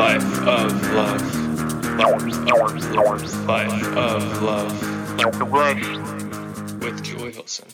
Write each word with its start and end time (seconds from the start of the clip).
Life 0.00 0.48
of 0.48 0.72
love. 0.94 1.20
Life 3.46 3.86
of 3.98 4.42
love. 4.42 4.82
With 6.80 7.02
Joy 7.04 7.30
Hilson. 7.32 7.68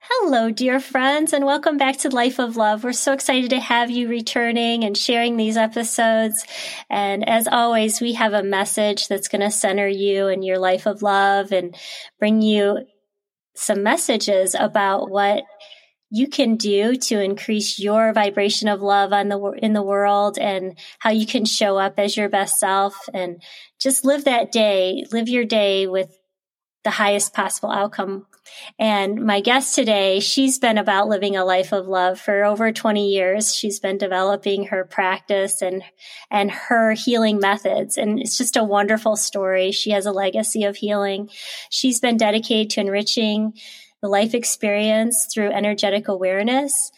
Hello, 0.00 0.50
dear 0.50 0.80
friends, 0.80 1.34
and 1.34 1.44
welcome 1.44 1.76
back 1.76 1.98
to 1.98 2.08
Life 2.08 2.38
of 2.40 2.56
Love. 2.56 2.84
We're 2.84 2.94
so 2.94 3.12
excited 3.12 3.50
to 3.50 3.60
have 3.60 3.90
you 3.90 4.08
returning 4.08 4.82
and 4.82 4.96
sharing 4.96 5.36
these 5.36 5.58
episodes. 5.58 6.42
And 6.88 7.28
as 7.28 7.46
always, 7.48 8.00
we 8.00 8.14
have 8.14 8.32
a 8.32 8.42
message 8.42 9.06
that's 9.08 9.28
going 9.28 9.42
to 9.42 9.50
center 9.50 9.86
you 9.86 10.28
in 10.28 10.42
your 10.42 10.58
life 10.58 10.86
of 10.86 11.02
love 11.02 11.52
and 11.52 11.76
bring 12.18 12.40
you 12.40 12.86
some 13.54 13.82
messages 13.82 14.56
about 14.58 15.10
what 15.10 15.44
you 16.14 16.28
can 16.28 16.56
do 16.56 16.94
to 16.94 17.20
increase 17.20 17.80
your 17.80 18.12
vibration 18.12 18.68
of 18.68 18.80
love 18.80 19.12
on 19.12 19.28
the 19.28 19.40
in 19.58 19.72
the 19.72 19.82
world 19.82 20.38
and 20.38 20.78
how 21.00 21.10
you 21.10 21.26
can 21.26 21.44
show 21.44 21.76
up 21.76 21.94
as 21.98 22.16
your 22.16 22.28
best 22.28 22.60
self 22.60 23.08
and 23.12 23.42
just 23.80 24.04
live 24.04 24.24
that 24.24 24.52
day 24.52 25.04
live 25.10 25.28
your 25.28 25.44
day 25.44 25.88
with 25.88 26.16
the 26.84 26.90
highest 26.90 27.34
possible 27.34 27.70
outcome 27.70 28.26
and 28.78 29.24
my 29.24 29.40
guest 29.40 29.74
today, 29.74 30.20
she's 30.20 30.58
been 30.58 30.76
about 30.76 31.08
living 31.08 31.34
a 31.34 31.46
life 31.46 31.72
of 31.72 31.86
love 31.86 32.20
for 32.20 32.44
over 32.44 32.72
20 32.72 33.08
years. 33.08 33.54
She's 33.54 33.80
been 33.80 33.96
developing 33.96 34.66
her 34.66 34.84
practice 34.84 35.62
and, 35.62 35.82
and 36.30 36.50
her 36.50 36.92
healing 36.92 37.38
methods. 37.40 37.96
And 37.96 38.20
it's 38.20 38.36
just 38.36 38.56
a 38.56 38.62
wonderful 38.62 39.16
story. 39.16 39.72
She 39.72 39.90
has 39.92 40.04
a 40.04 40.12
legacy 40.12 40.64
of 40.64 40.76
healing. 40.76 41.30
She's 41.70 42.00
been 42.00 42.18
dedicated 42.18 42.70
to 42.70 42.80
enriching 42.80 43.54
the 44.04 44.08
life 44.10 44.34
experience 44.34 45.26
through 45.32 45.50
energetic 45.50 46.08
awareness 46.08 46.92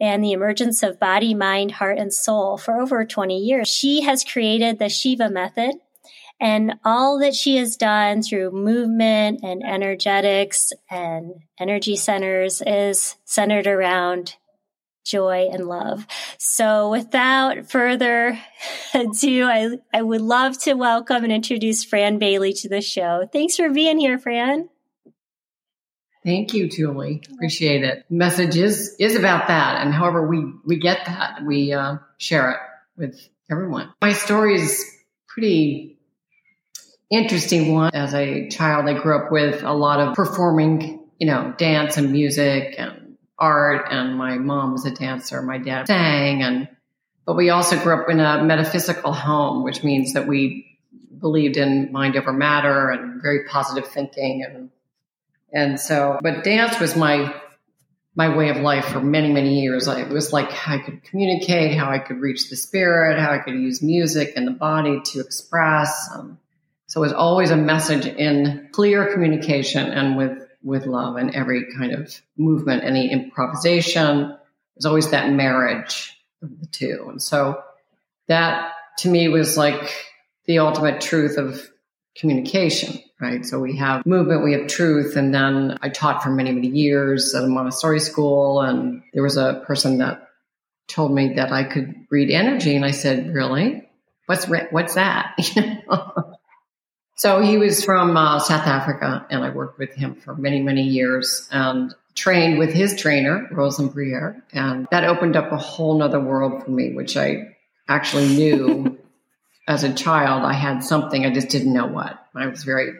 and 0.00 0.24
the 0.24 0.32
emergence 0.32 0.82
of 0.82 0.98
body, 0.98 1.32
mind, 1.32 1.70
heart, 1.70 1.98
and 1.98 2.12
soul 2.12 2.58
for 2.58 2.80
over 2.80 3.04
20 3.04 3.38
years. 3.38 3.68
She 3.68 4.00
has 4.02 4.24
created 4.24 4.80
the 4.80 4.86
SHEVA 4.86 5.30
method, 5.30 5.76
and 6.40 6.74
all 6.84 7.20
that 7.20 7.36
she 7.36 7.58
has 7.58 7.76
done 7.76 8.22
through 8.22 8.50
movement 8.50 9.44
and 9.44 9.62
energetics 9.64 10.72
and 10.90 11.34
energy 11.60 11.94
centers 11.94 12.60
is 12.66 13.14
centered 13.24 13.68
around 13.68 14.34
joy 15.04 15.48
and 15.52 15.68
love. 15.68 16.08
So 16.38 16.90
without 16.90 17.70
further 17.70 18.36
ado, 18.94 19.44
I, 19.44 19.78
I 19.94 20.02
would 20.02 20.22
love 20.22 20.60
to 20.62 20.74
welcome 20.74 21.22
and 21.22 21.32
introduce 21.32 21.84
Fran 21.84 22.18
Bailey 22.18 22.52
to 22.54 22.68
the 22.68 22.80
show. 22.80 23.28
Thanks 23.32 23.54
for 23.54 23.70
being 23.70 24.00
here, 24.00 24.18
Fran. 24.18 24.70
Thank 26.28 26.52
you, 26.52 26.68
Julie. 26.68 27.22
Appreciate 27.32 27.84
it. 27.84 28.04
Message 28.10 28.54
is, 28.54 28.94
is 28.98 29.16
about 29.16 29.48
that. 29.48 29.80
And 29.80 29.94
however 29.94 30.28
we, 30.28 30.44
we 30.62 30.76
get 30.76 31.06
that, 31.06 31.42
we 31.42 31.72
uh, 31.72 31.96
share 32.18 32.50
it 32.50 32.58
with 32.98 33.28
everyone. 33.50 33.94
My 34.02 34.12
story 34.12 34.56
is 34.56 34.84
pretty 35.26 35.98
interesting 37.10 37.72
one. 37.72 37.92
As 37.94 38.12
a 38.12 38.50
child, 38.50 38.90
I 38.90 39.00
grew 39.00 39.16
up 39.16 39.32
with 39.32 39.62
a 39.62 39.72
lot 39.72 40.00
of 40.00 40.16
performing, 40.16 41.02
you 41.18 41.26
know, 41.26 41.54
dance 41.56 41.96
and 41.96 42.12
music 42.12 42.74
and 42.76 43.16
art. 43.38 43.86
And 43.90 44.18
my 44.18 44.36
mom 44.36 44.72
was 44.72 44.84
a 44.84 44.90
dancer. 44.90 45.40
My 45.40 45.56
dad 45.56 45.86
sang. 45.86 46.42
And, 46.42 46.68
but 47.24 47.36
we 47.36 47.48
also 47.48 47.82
grew 47.82 48.02
up 48.02 48.10
in 48.10 48.20
a 48.20 48.44
metaphysical 48.44 49.14
home, 49.14 49.64
which 49.64 49.82
means 49.82 50.12
that 50.12 50.26
we 50.26 50.78
believed 51.18 51.56
in 51.56 51.90
mind 51.90 52.16
over 52.16 52.34
matter 52.34 52.90
and 52.90 53.22
very 53.22 53.44
positive 53.46 53.90
thinking. 53.90 54.44
And, 54.46 54.68
and 55.52 55.80
so, 55.80 56.18
but 56.22 56.44
dance 56.44 56.78
was 56.78 56.96
my, 56.96 57.34
my 58.14 58.36
way 58.36 58.50
of 58.50 58.58
life 58.58 58.86
for 58.86 59.00
many, 59.00 59.32
many 59.32 59.60
years. 59.60 59.88
It 59.88 60.08
was 60.08 60.32
like 60.32 60.50
how 60.50 60.74
I 60.74 60.78
could 60.78 61.02
communicate, 61.04 61.76
how 61.76 61.90
I 61.90 61.98
could 61.98 62.20
reach 62.20 62.50
the 62.50 62.56
spirit, 62.56 63.18
how 63.18 63.30
I 63.32 63.38
could 63.38 63.54
use 63.54 63.82
music 63.82 64.32
and 64.36 64.46
the 64.46 64.52
body 64.52 65.00
to 65.12 65.20
express. 65.20 66.10
Um, 66.14 66.38
so 66.86 67.00
it 67.00 67.06
was 67.06 67.12
always 67.12 67.50
a 67.50 67.56
message 67.56 68.06
in 68.06 68.68
clear 68.72 69.12
communication 69.12 69.90
and 69.90 70.16
with, 70.16 70.46
with 70.62 70.86
love 70.86 71.16
and 71.16 71.34
every 71.34 71.66
kind 71.76 71.92
of 71.92 72.20
movement, 72.36 72.84
any 72.84 73.10
improvisation. 73.10 74.36
There's 74.74 74.86
always 74.86 75.10
that 75.10 75.30
marriage 75.30 76.14
of 76.42 76.60
the 76.60 76.66
two. 76.66 77.06
And 77.08 77.22
so 77.22 77.62
that 78.26 78.72
to 78.98 79.08
me 79.08 79.28
was 79.28 79.56
like 79.56 79.94
the 80.46 80.58
ultimate 80.60 81.00
truth 81.00 81.36
of 81.36 81.68
communication, 82.18 82.98
right? 83.20 83.46
So 83.46 83.60
we 83.60 83.76
have 83.76 84.04
movement, 84.04 84.44
we 84.44 84.52
have 84.52 84.66
truth. 84.66 85.16
And 85.16 85.32
then 85.32 85.78
I 85.80 85.88
taught 85.88 86.22
for 86.22 86.30
many, 86.30 86.52
many 86.52 86.68
years 86.68 87.34
at 87.34 87.44
a 87.44 87.48
Montessori 87.48 88.00
school. 88.00 88.60
And 88.60 89.02
there 89.14 89.22
was 89.22 89.36
a 89.36 89.62
person 89.66 89.98
that 89.98 90.28
told 90.88 91.12
me 91.12 91.34
that 91.34 91.52
I 91.52 91.64
could 91.64 91.94
read 92.10 92.30
energy. 92.30 92.74
And 92.74 92.84
I 92.84 92.90
said, 92.90 93.32
really? 93.32 93.88
What's, 94.26 94.48
re- 94.48 94.68
what's 94.70 94.94
that? 94.94 95.36
So 97.18 97.40
he 97.40 97.58
was 97.58 97.84
from 97.84 98.16
uh, 98.16 98.38
South 98.38 98.68
Africa, 98.68 99.26
and 99.28 99.42
I 99.42 99.50
worked 99.50 99.76
with 99.76 99.92
him 99.92 100.14
for 100.14 100.36
many, 100.36 100.62
many 100.62 100.84
years 100.84 101.48
and 101.50 101.92
trained 102.14 102.60
with 102.60 102.72
his 102.72 102.94
trainer, 102.94 103.48
Roland 103.50 103.92
Briere. 103.92 104.40
And 104.52 104.86
that 104.92 105.02
opened 105.02 105.34
up 105.34 105.50
a 105.50 105.56
whole 105.56 105.98
nother 105.98 106.20
world 106.20 106.62
for 106.62 106.70
me, 106.70 106.94
which 106.94 107.16
I 107.16 107.56
actually 107.88 108.28
knew 108.28 108.96
as 109.68 109.84
a 109.84 109.92
child 109.92 110.44
I 110.44 110.54
had 110.54 110.82
something, 110.82 111.24
I 111.24 111.30
just 111.30 111.50
didn't 111.50 111.74
know 111.74 111.86
what. 111.86 112.18
I 112.34 112.46
was 112.46 112.64
very, 112.64 112.94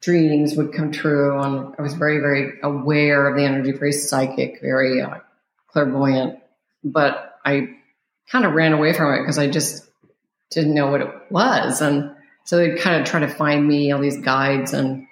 dreams 0.00 0.54
would 0.54 0.72
come 0.72 0.92
true, 0.92 1.38
and 1.38 1.74
I 1.76 1.82
was 1.82 1.94
very, 1.94 2.20
very 2.20 2.60
aware 2.62 3.28
of 3.28 3.36
the 3.36 3.42
energy, 3.42 3.72
very 3.72 3.92
psychic, 3.92 4.60
very 4.60 5.02
uh, 5.02 5.16
clairvoyant. 5.66 6.38
But 6.84 7.38
I 7.44 7.70
kind 8.30 8.44
of 8.44 8.52
ran 8.52 8.72
away 8.72 8.92
from 8.92 9.12
it 9.14 9.22
because 9.22 9.38
I 9.38 9.48
just 9.48 9.84
didn't 10.50 10.74
know 10.74 10.92
what 10.92 11.00
it 11.00 11.12
was. 11.28 11.80
And 11.80 12.14
so 12.44 12.56
they'd 12.56 12.78
kind 12.78 13.00
of 13.00 13.08
try 13.08 13.20
to 13.20 13.28
find 13.28 13.66
me 13.66 13.90
all 13.90 14.00
these 14.00 14.18
guides 14.18 14.72
and 14.72 15.06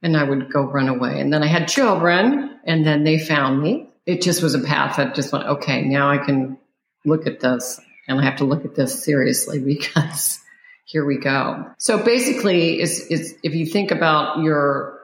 and 0.00 0.16
I 0.16 0.22
would 0.22 0.52
go 0.52 0.62
run 0.62 0.88
away. 0.88 1.20
And 1.20 1.32
then 1.32 1.42
I 1.42 1.48
had 1.48 1.66
children 1.66 2.56
and 2.64 2.86
then 2.86 3.02
they 3.02 3.18
found 3.18 3.60
me. 3.60 3.88
It 4.06 4.22
just 4.22 4.44
was 4.44 4.54
a 4.54 4.60
path 4.60 4.96
that 4.96 5.16
just 5.16 5.32
went, 5.32 5.46
okay, 5.46 5.82
now 5.82 6.08
I 6.08 6.18
can 6.18 6.56
look 7.04 7.26
at 7.26 7.40
this 7.40 7.80
and 8.08 8.18
I 8.18 8.24
have 8.24 8.36
to 8.36 8.44
look 8.44 8.64
at 8.64 8.74
this 8.74 9.04
seriously 9.04 9.58
because 9.64 10.40
here 10.84 11.04
we 11.04 11.18
go. 11.18 11.66
So 11.78 12.02
basically 12.02 12.80
is 12.80 13.06
is 13.08 13.36
if 13.42 13.54
you 13.54 13.66
think 13.66 13.90
about 13.90 14.42
your 14.42 14.98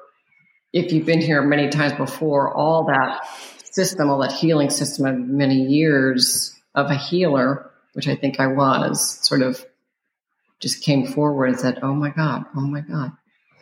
if 0.73 0.93
you've 0.93 1.07
been 1.07 1.21
here 1.21 1.41
many 1.43 1.69
times 1.69 1.93
before, 1.93 2.53
all 2.53 2.87
that 2.87 3.29
system, 3.65 4.11
all 4.11 4.19
that 4.19 4.33
healing 4.33 4.71
system 4.71 5.07
of 5.07 5.17
many 5.17 5.67
years 5.67 6.59
of 6.75 6.91
a 6.91 6.97
healer, 6.97 7.71
which 7.93 8.09
I 8.09 8.17
think 8.17 8.41
I 8.41 8.49
was, 8.49 9.21
sort 9.25 9.43
of 9.43 9.65
just 10.59 10.83
came 10.83 11.07
forward 11.07 11.47
and 11.47 11.61
said, 11.61 11.79
"Oh 11.83 11.95
my 11.95 12.11
God, 12.11 12.45
oh 12.57 12.63
my 12.63 12.81
God, 12.81 13.13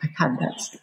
my 0.01 0.09
God, 0.17 0.37
that's 0.39 0.77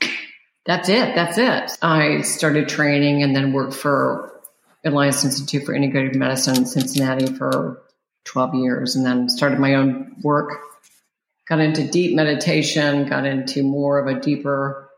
that's 0.66 0.88
it, 0.88 1.15
that's 1.15 1.38
it." 1.38 1.78
I 1.82 2.21
started 2.21 2.69
training 2.69 3.22
and 3.22 3.34
then 3.34 3.53
worked 3.53 3.75
for 3.75 4.41
Alliance 4.84 5.25
Institute 5.25 5.65
for 5.65 5.72
Integrative 5.72 6.15
Medicine 6.15 6.59
in 6.59 6.66
Cincinnati 6.66 7.27
for 7.27 7.82
12 8.25 8.54
years, 8.56 8.97
and 8.97 9.04
then 9.04 9.28
started 9.28 9.58
my 9.58 9.75
own 9.75 10.16
work. 10.22 10.60
Got 11.48 11.60
into 11.60 11.88
deep 11.88 12.14
meditation, 12.14 13.08
got 13.08 13.26
into 13.26 13.62
more 13.62 13.98
of 13.98 14.06
a 14.06 14.20
deeper 14.20 14.88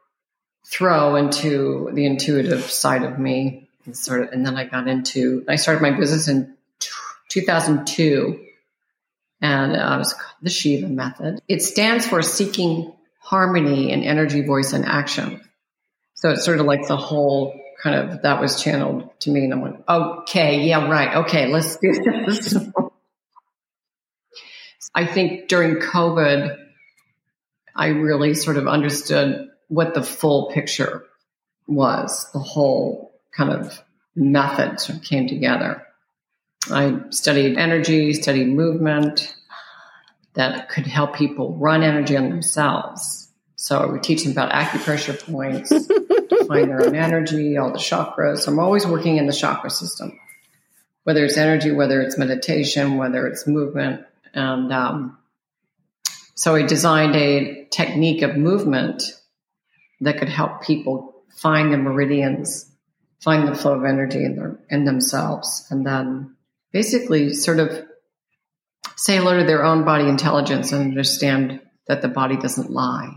throw 0.64 1.16
into 1.16 1.90
the 1.92 2.06
intuitive 2.06 2.70
side 2.70 3.02
of 3.02 3.18
me, 3.18 3.68
and 3.84 3.96
sort 3.96 4.22
of, 4.22 4.32
and 4.32 4.46
then 4.46 4.56
I 4.56 4.64
got 4.64 4.88
into. 4.88 5.44
I 5.48 5.56
started 5.56 5.82
my 5.82 5.90
business 5.90 6.28
in 6.28 6.56
2002 7.28 8.46
and 9.40 9.76
uh, 9.76 9.96
was 9.98 10.14
called 10.14 10.36
the 10.40 10.50
SHEVA 10.50 10.88
method. 10.88 11.42
It 11.48 11.62
stands 11.62 12.06
for 12.06 12.22
seeking 12.22 12.92
harmony 13.18 13.90
in 13.90 14.02
energy, 14.04 14.42
voice, 14.42 14.72
and 14.72 14.84
action. 14.84 15.40
So 16.14 16.30
it's 16.30 16.44
sort 16.44 16.60
of 16.60 16.66
like 16.66 16.86
the 16.86 16.96
whole 16.96 17.60
kind 17.82 17.96
of 17.96 18.22
that 18.22 18.40
was 18.40 18.62
channeled 18.62 19.10
to 19.20 19.30
me, 19.30 19.44
and 19.44 19.54
I 19.54 19.56
went, 19.56 19.84
okay, 19.88 20.62
yeah, 20.62 20.88
right, 20.88 21.16
okay, 21.24 21.48
let's 21.48 21.76
do 21.78 21.92
this. 22.26 22.54
I 24.94 25.06
think 25.06 25.48
during 25.48 25.76
COVID, 25.76 26.58
I 27.74 27.86
really 27.88 28.34
sort 28.34 28.56
of 28.56 28.68
understood 28.68 29.48
what 29.68 29.94
the 29.94 30.02
full 30.02 30.50
picture 30.50 31.04
was, 31.66 32.30
the 32.32 32.38
whole 32.38 33.14
kind 33.34 33.50
of 33.50 33.80
method 34.14 34.80
sort 34.80 34.98
of 34.98 35.04
came 35.04 35.26
together. 35.26 35.86
I 36.70 37.00
studied 37.10 37.56
energy, 37.58 38.12
studied 38.12 38.48
movement 38.48 39.34
that 40.34 40.68
could 40.68 40.86
help 40.86 41.16
people 41.16 41.56
run 41.56 41.82
energy 41.82 42.16
on 42.16 42.28
themselves. 42.28 43.30
So 43.56 43.88
we 43.88 44.00
teach 44.00 44.24
them 44.24 44.32
about 44.32 44.52
acupressure 44.52 45.18
points, 45.24 45.70
find 46.46 46.70
their 46.70 46.84
own 46.84 46.96
energy, 46.96 47.56
all 47.56 47.72
the 47.72 47.78
chakras. 47.78 48.40
So 48.40 48.52
I'm 48.52 48.58
always 48.58 48.86
working 48.86 49.18
in 49.18 49.26
the 49.26 49.32
chakra 49.32 49.70
system, 49.70 50.18
whether 51.04 51.24
it's 51.24 51.36
energy, 51.36 51.70
whether 51.70 52.00
it's 52.00 52.18
meditation, 52.18 52.96
whether 52.96 53.26
it's 53.26 53.46
movement. 53.46 54.04
And 54.34 54.72
um, 54.72 55.18
so 56.34 56.54
I 56.54 56.62
designed 56.62 57.16
a 57.16 57.66
technique 57.70 58.22
of 58.22 58.36
movement 58.36 59.02
that 60.00 60.18
could 60.18 60.28
help 60.28 60.62
people 60.62 61.24
find 61.36 61.72
the 61.72 61.78
meridians, 61.78 62.70
find 63.20 63.46
the 63.46 63.54
flow 63.54 63.74
of 63.74 63.84
energy 63.84 64.24
in, 64.24 64.36
their, 64.36 64.58
in 64.70 64.84
themselves, 64.84 65.66
and 65.70 65.86
then 65.86 66.36
basically 66.72 67.32
sort 67.32 67.58
of 67.58 67.84
say 68.96 69.16
hello 69.16 69.38
to 69.38 69.44
their 69.44 69.64
own 69.64 69.84
body 69.84 70.08
intelligence 70.08 70.72
and 70.72 70.82
understand 70.82 71.60
that 71.86 72.02
the 72.02 72.08
body 72.08 72.36
doesn't 72.36 72.70
lie. 72.70 73.12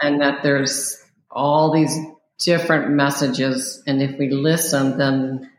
And 0.00 0.20
that 0.20 0.42
there's 0.42 1.02
all 1.30 1.72
these 1.72 1.96
different 2.38 2.90
messages. 2.90 3.82
And 3.86 4.02
if 4.02 4.18
we 4.18 4.30
listen, 4.30 4.98
then 4.98 5.50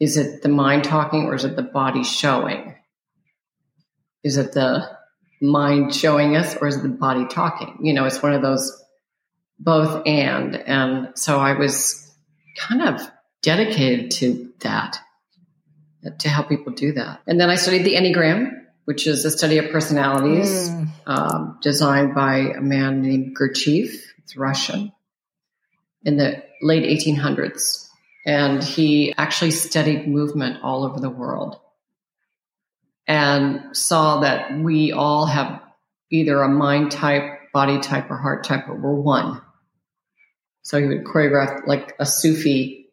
is 0.00 0.16
it 0.16 0.42
the 0.42 0.48
mind 0.48 0.84
talking 0.84 1.24
or 1.24 1.34
is 1.34 1.44
it 1.44 1.56
the 1.56 1.62
body 1.62 2.04
showing? 2.04 2.75
Is 4.22 4.36
it 4.36 4.52
the 4.52 4.96
mind 5.40 5.94
showing 5.94 6.36
us 6.36 6.56
or 6.56 6.68
is 6.68 6.76
it 6.76 6.82
the 6.82 6.88
body 6.88 7.26
talking? 7.26 7.78
You 7.82 7.94
know, 7.94 8.04
it's 8.04 8.22
one 8.22 8.32
of 8.32 8.42
those 8.42 8.82
both 9.58 10.06
and. 10.06 10.56
And 10.56 11.18
so 11.18 11.38
I 11.38 11.54
was 11.54 12.10
kind 12.58 12.82
of 12.82 13.00
dedicated 13.42 14.10
to 14.12 14.52
that, 14.60 14.98
to 16.18 16.28
help 16.28 16.48
people 16.48 16.72
do 16.72 16.92
that. 16.92 17.20
And 17.26 17.40
then 17.40 17.50
I 17.50 17.56
studied 17.56 17.84
the 17.84 17.94
Enneagram, 17.94 18.50
which 18.84 19.06
is 19.06 19.24
a 19.24 19.30
study 19.30 19.58
of 19.58 19.70
personalities 19.70 20.70
mm. 20.70 20.88
um, 21.06 21.58
designed 21.62 22.14
by 22.14 22.38
a 22.38 22.60
man 22.60 23.02
named 23.02 23.36
Gurdjieff. 23.36 23.94
It's 24.18 24.36
Russian 24.36 24.92
in 26.04 26.16
the 26.16 26.42
late 26.62 26.84
1800s. 26.84 27.88
And 28.24 28.62
he 28.62 29.14
actually 29.16 29.52
studied 29.52 30.08
movement 30.08 30.62
all 30.62 30.84
over 30.84 30.98
the 30.98 31.10
world 31.10 31.60
and 33.06 33.76
saw 33.76 34.20
that 34.20 34.58
we 34.58 34.92
all 34.92 35.26
have 35.26 35.60
either 36.10 36.42
a 36.42 36.48
mind 36.48 36.90
type, 36.90 37.52
body 37.52 37.80
type, 37.80 38.10
or 38.10 38.16
heart 38.16 38.44
type, 38.44 38.64
but 38.66 38.80
we're 38.80 38.94
one. 38.94 39.40
So 40.62 40.80
he 40.80 40.86
would 40.86 41.04
choreograph 41.04 41.66
like 41.66 41.94
a 41.98 42.06
Sufi 42.06 42.88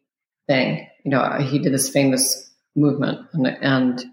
thing. 0.46 0.88
You 1.04 1.10
know, 1.10 1.20
uh, 1.20 1.42
he 1.42 1.58
did 1.58 1.72
this 1.72 1.90
famous 1.90 2.50
movement, 2.76 3.26
and, 3.32 3.46
and 3.46 4.04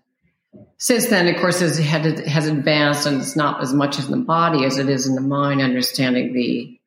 since 0.77 1.07
then, 1.07 1.27
of 1.27 1.39
course, 1.39 1.59
has 1.59 1.77
has 1.77 2.47
advanced, 2.47 3.05
and 3.05 3.21
it's 3.21 3.35
not 3.35 3.61
as 3.61 3.73
much 3.73 3.99
in 3.99 4.09
the 4.09 4.17
body 4.17 4.65
as 4.65 4.77
it 4.77 4.89
is 4.89 5.07
in 5.07 5.15
the 5.15 5.21
mind, 5.21 5.61
understanding 5.61 6.33
the 6.33 6.79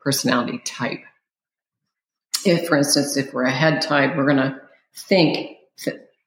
personality 0.00 0.60
type. 0.64 1.00
If, 2.44 2.68
for 2.68 2.76
instance, 2.76 3.16
if 3.16 3.34
we're 3.34 3.44
a 3.44 3.50
head 3.50 3.82
type, 3.82 4.16
we're 4.16 4.24
going 4.24 4.36
to 4.36 4.60
think 4.94 5.58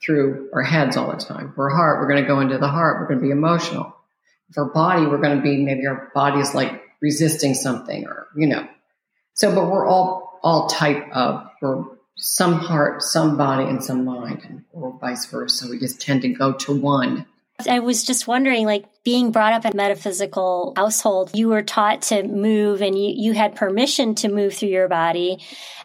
through 0.03 0.49
our 0.53 0.63
heads 0.63 0.97
all 0.97 1.11
the 1.11 1.17
time. 1.17 1.53
We're 1.55 1.69
heart, 1.69 1.99
we're 1.99 2.09
going 2.09 2.23
to 2.23 2.27
go 2.27 2.39
into 2.39 2.57
the 2.57 2.67
heart. 2.67 2.99
We're 2.99 3.07
going 3.07 3.19
to 3.19 3.25
be 3.25 3.31
emotional. 3.31 3.95
If 4.49 4.57
our 4.57 4.65
body, 4.65 5.05
we're 5.05 5.21
going 5.21 5.37
to 5.37 5.43
be 5.43 5.57
maybe 5.57 5.87
our 5.87 6.11
body 6.13 6.39
is 6.39 6.53
like 6.53 6.81
resisting 7.01 7.53
something, 7.53 8.05
or 8.05 8.27
you 8.35 8.47
know. 8.47 8.67
So, 9.33 9.53
but 9.53 9.69
we're 9.69 9.85
all 9.85 10.39
all 10.43 10.67
type 10.67 11.09
of 11.13 11.47
we're 11.61 11.85
some 12.17 12.53
heart, 12.53 13.01
some 13.01 13.37
body, 13.37 13.63
and 13.63 13.83
some 13.83 14.05
mind, 14.05 14.63
or 14.71 14.97
vice 14.99 15.25
versa. 15.25 15.65
So 15.65 15.71
we 15.71 15.79
just 15.79 16.01
tend 16.01 16.21
to 16.23 16.29
go 16.29 16.53
to 16.53 16.79
one. 16.79 17.25
I 17.67 17.79
was 17.79 18.03
just 18.03 18.27
wondering, 18.27 18.65
like 18.65 18.85
being 19.03 19.31
brought 19.31 19.53
up 19.53 19.65
in 19.65 19.71
a 19.71 19.75
metaphysical 19.75 20.73
household, 20.75 21.31
you 21.33 21.49
were 21.49 21.61
taught 21.61 22.01
to 22.03 22.23
move 22.23 22.81
and 22.81 22.97
you, 22.97 23.13
you 23.15 23.33
had 23.33 23.55
permission 23.55 24.15
to 24.15 24.27
move 24.27 24.53
through 24.53 24.69
your 24.69 24.87
body. 24.87 25.37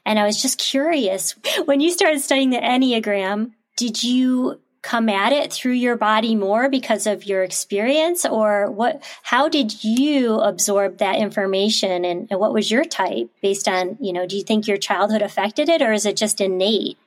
And 0.04 0.18
I 0.18 0.24
was 0.24 0.40
just 0.40 0.58
curious, 0.58 1.34
when 1.66 1.80
you 1.80 1.90
started 1.90 2.20
studying 2.20 2.50
the 2.50 2.58
Enneagram, 2.58 3.52
did 3.78 4.02
you 4.02 4.60
come 4.82 5.08
at 5.08 5.32
it 5.32 5.52
through 5.52 5.72
your 5.72 5.96
body 5.96 6.34
more 6.34 6.68
because 6.68 7.06
of 7.06 7.24
your 7.24 7.44
experience? 7.44 8.24
Or 8.26 8.70
what 8.70 9.02
how 9.22 9.48
did 9.48 9.84
you 9.84 10.34
absorb 10.40 10.98
that 10.98 11.16
information? 11.16 12.04
And, 12.04 12.26
and, 12.30 12.40
what 12.40 12.52
was 12.52 12.70
your 12.70 12.84
type 12.84 13.30
based 13.40 13.68
on 13.68 13.96
you 14.00 14.12
know 14.12 14.26
do 14.26 14.36
you 14.36 14.42
think 14.42 14.66
your 14.66 14.76
childhood 14.76 15.22
affected 15.22 15.68
it 15.68 15.80
or 15.80 15.92
is 15.92 16.06
it 16.06 16.16
just 16.16 16.40
innate? 16.40 16.98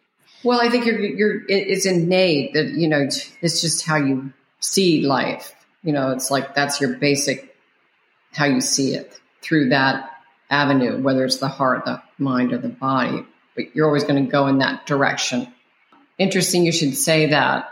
Well 0.44 0.60
i 0.62 0.70
think 0.70 0.86
you're, 0.86 1.00
you're 1.00 1.42
it's 1.48 1.86
innate 1.86 2.54
that 2.54 2.70
you 2.70 2.88
know 2.88 3.02
it's 3.42 3.62
just 3.62 3.86
how 3.86 3.98
you 3.98 4.34
see 4.62 5.06
life. 5.06 5.54
You 5.84 5.92
know 5.92 6.12
it's 6.12 6.32
like 6.32 6.56
that's 6.56 6.80
your 6.80 6.96
basic 6.96 7.54
how 8.32 8.46
you 8.46 8.62
see 8.62 8.96
it 8.96 9.20
through 9.42 9.70
that 9.70 10.10
avenue 10.50 11.02
whether 11.02 11.26
it's 11.26 11.38
the 11.38 11.50
heart 11.50 11.84
the 11.84 12.02
mind 12.18 12.54
or 12.54 12.58
the 12.58 12.70
body. 12.70 13.26
But 13.56 13.76
you're 13.76 13.88
always 13.88 14.06
going 14.06 14.24
to 14.26 14.32
go 14.32 14.48
in 14.48 14.60
that 14.60 14.86
direction 14.86 15.54
interesting 16.22 16.66
you 16.66 16.72
should 16.72 16.96
say 16.96 17.28
that 17.28 17.70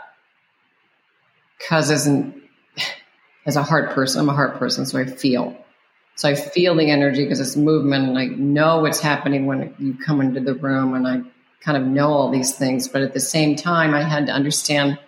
because 1.58 1.90
as 1.90 2.08
as 3.46 3.56
a 3.56 3.62
heart 3.62 3.90
person, 3.90 4.20
I'm 4.20 4.28
a 4.28 4.34
heart 4.34 4.58
person, 4.58 4.86
so 4.86 4.98
I 4.98 5.04
feel. 5.06 5.56
So 6.16 6.28
I 6.28 6.34
feel 6.34 6.74
the 6.74 6.90
energy 6.90 7.24
because 7.24 7.40
it's 7.40 7.56
movement 7.56 8.08
and 8.08 8.18
I 8.18 8.26
know 8.26 8.80
what's 8.80 9.00
happening 9.00 9.46
when 9.46 9.74
you 9.78 9.94
come 9.94 10.20
into 10.20 10.40
the 10.40 10.54
room 10.54 10.94
and 10.94 11.06
I 11.06 11.22
kind 11.60 11.78
of 11.78 11.86
know 11.86 12.08
all 12.08 12.30
these 12.30 12.54
things. 12.54 12.88
But 12.88 13.02
at 13.02 13.14
the 13.14 13.20
same 13.20 13.56
time, 13.56 13.94
I 13.94 14.02
had 14.02 14.26
to 14.26 14.32
understand 14.32 14.98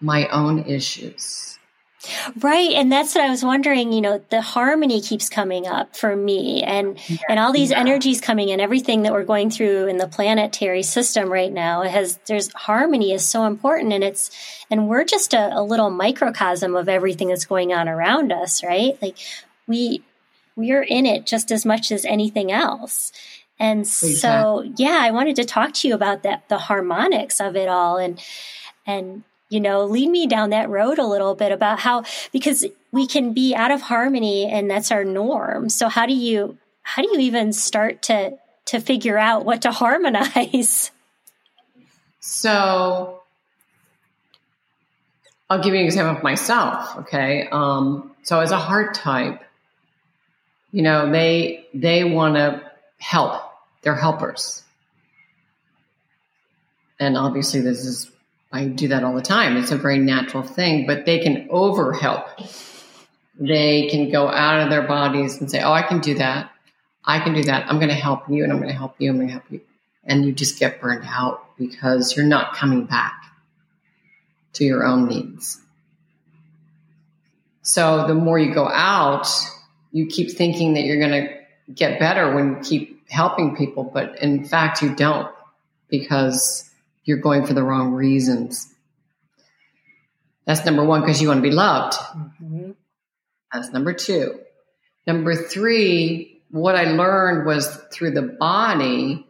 my 0.00 0.28
own 0.28 0.64
issues 0.66 1.58
Right. 2.40 2.72
And 2.72 2.90
that's 2.90 3.14
what 3.14 3.24
I 3.24 3.30
was 3.30 3.44
wondering, 3.44 3.92
you 3.92 4.00
know, 4.00 4.22
the 4.30 4.40
harmony 4.40 5.00
keeps 5.00 5.28
coming 5.28 5.66
up 5.66 5.96
for 5.96 6.14
me 6.14 6.62
and, 6.62 6.98
yeah. 7.08 7.18
and 7.28 7.38
all 7.38 7.52
these 7.52 7.70
yeah. 7.70 7.80
energies 7.80 8.20
coming 8.20 8.48
in, 8.48 8.60
everything 8.60 9.02
that 9.02 9.12
we're 9.12 9.24
going 9.24 9.50
through 9.50 9.86
in 9.86 9.98
the 9.98 10.08
planetary 10.08 10.82
system 10.82 11.32
right 11.32 11.52
now 11.52 11.82
has, 11.82 12.18
there's 12.26 12.52
harmony 12.52 13.12
is 13.12 13.24
so 13.24 13.44
important 13.44 13.92
and 13.92 14.04
it's, 14.04 14.30
and 14.70 14.88
we're 14.88 15.04
just 15.04 15.34
a, 15.34 15.58
a 15.58 15.62
little 15.62 15.90
microcosm 15.90 16.76
of 16.76 16.88
everything 16.88 17.28
that's 17.28 17.44
going 17.44 17.72
on 17.72 17.88
around 17.88 18.32
us, 18.32 18.64
right? 18.64 19.00
Like 19.00 19.16
we, 19.66 20.02
we're 20.56 20.82
in 20.82 21.06
it 21.06 21.26
just 21.26 21.50
as 21.50 21.64
much 21.64 21.90
as 21.90 22.04
anything 22.04 22.52
else. 22.52 23.12
And 23.58 23.80
exactly. 23.80 24.14
so, 24.14 24.72
yeah, 24.76 24.98
I 25.00 25.10
wanted 25.10 25.36
to 25.36 25.44
talk 25.44 25.74
to 25.74 25.88
you 25.88 25.94
about 25.94 26.22
that, 26.24 26.48
the 26.48 26.58
harmonics 26.58 27.40
of 27.40 27.56
it 27.56 27.68
all 27.68 27.98
and, 27.98 28.20
and 28.86 29.22
you 29.48 29.60
know, 29.60 29.84
lead 29.84 30.08
me 30.08 30.26
down 30.26 30.50
that 30.50 30.68
road 30.68 30.98
a 30.98 31.06
little 31.06 31.34
bit 31.34 31.52
about 31.52 31.78
how, 31.78 32.04
because 32.32 32.66
we 32.92 33.06
can 33.06 33.32
be 33.32 33.54
out 33.54 33.70
of 33.70 33.82
harmony 33.82 34.46
and 34.46 34.70
that's 34.70 34.90
our 34.90 35.04
norm. 35.04 35.68
So 35.68 35.88
how 35.88 36.06
do 36.06 36.14
you, 36.14 36.58
how 36.82 37.02
do 37.02 37.08
you 37.08 37.20
even 37.20 37.52
start 37.52 38.02
to, 38.02 38.38
to 38.66 38.80
figure 38.80 39.18
out 39.18 39.44
what 39.44 39.62
to 39.62 39.72
harmonize? 39.72 40.90
So 42.20 43.22
I'll 45.50 45.62
give 45.62 45.74
you 45.74 45.80
an 45.80 45.86
example 45.86 46.16
of 46.16 46.22
myself. 46.22 46.96
Okay. 47.00 47.48
Um, 47.52 48.12
so 48.22 48.40
as 48.40 48.50
a 48.50 48.58
heart 48.58 48.94
type, 48.94 49.42
you 50.72 50.82
know, 50.82 51.10
they, 51.12 51.66
they 51.74 52.02
want 52.04 52.36
to 52.36 52.62
help. 52.98 53.42
They're 53.82 53.94
helpers. 53.94 54.62
And 56.98 57.16
obviously 57.18 57.60
this 57.60 57.84
is 57.84 58.10
I 58.54 58.66
do 58.66 58.86
that 58.88 59.02
all 59.02 59.16
the 59.16 59.20
time. 59.20 59.56
It's 59.56 59.72
a 59.72 59.76
very 59.76 59.98
natural 59.98 60.44
thing, 60.44 60.86
but 60.86 61.06
they 61.06 61.18
can 61.18 61.48
over 61.50 61.92
help. 61.92 62.24
They 63.36 63.88
can 63.88 64.12
go 64.12 64.28
out 64.28 64.60
of 64.62 64.70
their 64.70 64.86
bodies 64.86 65.40
and 65.40 65.50
say, 65.50 65.60
Oh, 65.60 65.72
I 65.72 65.82
can 65.82 65.98
do 65.98 66.14
that. 66.14 66.52
I 67.04 67.18
can 67.18 67.34
do 67.34 67.42
that. 67.42 67.68
I'm 67.68 67.78
going 67.78 67.88
to 67.88 67.94
help 67.96 68.30
you 68.30 68.44
and 68.44 68.52
I'm 68.52 68.58
going 68.58 68.70
to 68.70 68.76
help 68.76 68.94
you. 69.00 69.10
I'm 69.10 69.16
going 69.16 69.26
to 69.26 69.32
help 69.32 69.50
you. 69.50 69.60
And 70.04 70.24
you 70.24 70.32
just 70.32 70.60
get 70.60 70.80
burned 70.80 71.04
out 71.04 71.56
because 71.58 72.16
you're 72.16 72.26
not 72.26 72.54
coming 72.54 72.84
back 72.84 73.24
to 74.52 74.64
your 74.64 74.86
own 74.86 75.08
needs. 75.08 75.60
So 77.62 78.06
the 78.06 78.14
more 78.14 78.38
you 78.38 78.54
go 78.54 78.68
out, 78.68 79.26
you 79.90 80.06
keep 80.06 80.30
thinking 80.30 80.74
that 80.74 80.84
you're 80.84 81.00
going 81.00 81.26
to 81.26 81.72
get 81.72 81.98
better 81.98 82.32
when 82.32 82.50
you 82.50 82.60
keep 82.60 83.10
helping 83.10 83.56
people, 83.56 83.82
but 83.82 84.22
in 84.22 84.44
fact, 84.44 84.80
you 84.80 84.94
don't 84.94 85.34
because 85.88 86.70
you're 87.04 87.18
going 87.18 87.46
for 87.46 87.54
the 87.54 87.62
wrong 87.62 87.92
reasons. 87.92 88.72
That's 90.46 90.64
number 90.64 90.84
one, 90.84 91.00
because 91.00 91.22
you 91.22 91.28
want 91.28 91.38
to 91.38 91.48
be 91.48 91.54
loved. 91.54 91.94
Mm-hmm. 91.94 92.70
That's 93.52 93.70
number 93.70 93.92
two. 93.92 94.40
Number 95.06 95.34
three, 95.34 96.42
what 96.50 96.76
I 96.76 96.84
learned 96.84 97.46
was 97.46 97.68
through 97.92 98.12
the 98.12 98.22
body 98.22 99.26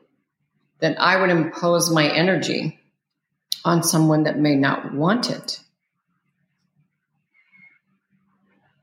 that 0.81 1.01
I 1.01 1.21
would 1.21 1.31
impose 1.31 1.91
my 1.91 2.09
energy 2.09 2.79
on 3.65 3.83
someone 3.83 4.25
that 4.25 4.39
may 4.39 4.57
not 4.57 4.93
want 4.93 5.31
it. 5.31 5.61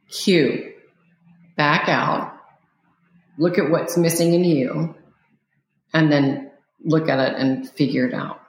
Cue, 0.09 0.73
back 1.55 1.87
out, 1.87 2.33
look 3.37 3.57
at 3.57 3.69
what's 3.69 3.95
missing 3.95 4.33
in 4.33 4.43
you, 4.43 4.95
and 5.93 6.11
then 6.11 6.51
look 6.83 7.07
at 7.07 7.19
it 7.19 7.35
and 7.37 7.69
figure 7.69 8.07
it 8.07 8.13
out. 8.13 8.40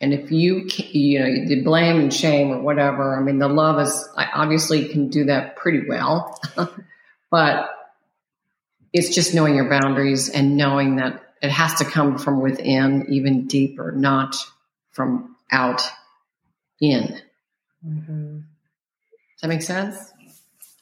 And 0.00 0.12
if 0.12 0.30
you, 0.30 0.68
you 0.76 1.20
know, 1.20 1.26
you 1.26 1.64
blame 1.64 1.98
and 1.98 2.12
shame 2.12 2.50
or 2.50 2.60
whatever, 2.60 3.18
I 3.18 3.22
mean, 3.22 3.38
the 3.38 3.48
love 3.48 3.80
is, 3.80 4.08
I 4.16 4.26
obviously 4.34 4.88
can 4.88 5.08
do 5.08 5.24
that 5.24 5.56
pretty 5.56 5.88
well, 5.88 6.38
but 7.30 7.70
it's 8.92 9.14
just 9.14 9.34
knowing 9.34 9.54
your 9.54 9.70
boundaries 9.70 10.28
and 10.28 10.56
knowing 10.56 10.96
that 10.96 11.22
it 11.42 11.50
has 11.50 11.74
to 11.76 11.84
come 11.84 12.18
from 12.18 12.40
within, 12.40 13.06
even 13.08 13.46
deeper, 13.46 13.92
not 13.92 14.36
from 14.90 15.36
out 15.50 15.82
in. 16.80 17.20
Mm-hmm. 17.86 18.38
Does 18.38 19.40
that 19.42 19.48
make 19.48 19.62
sense? 19.62 20.12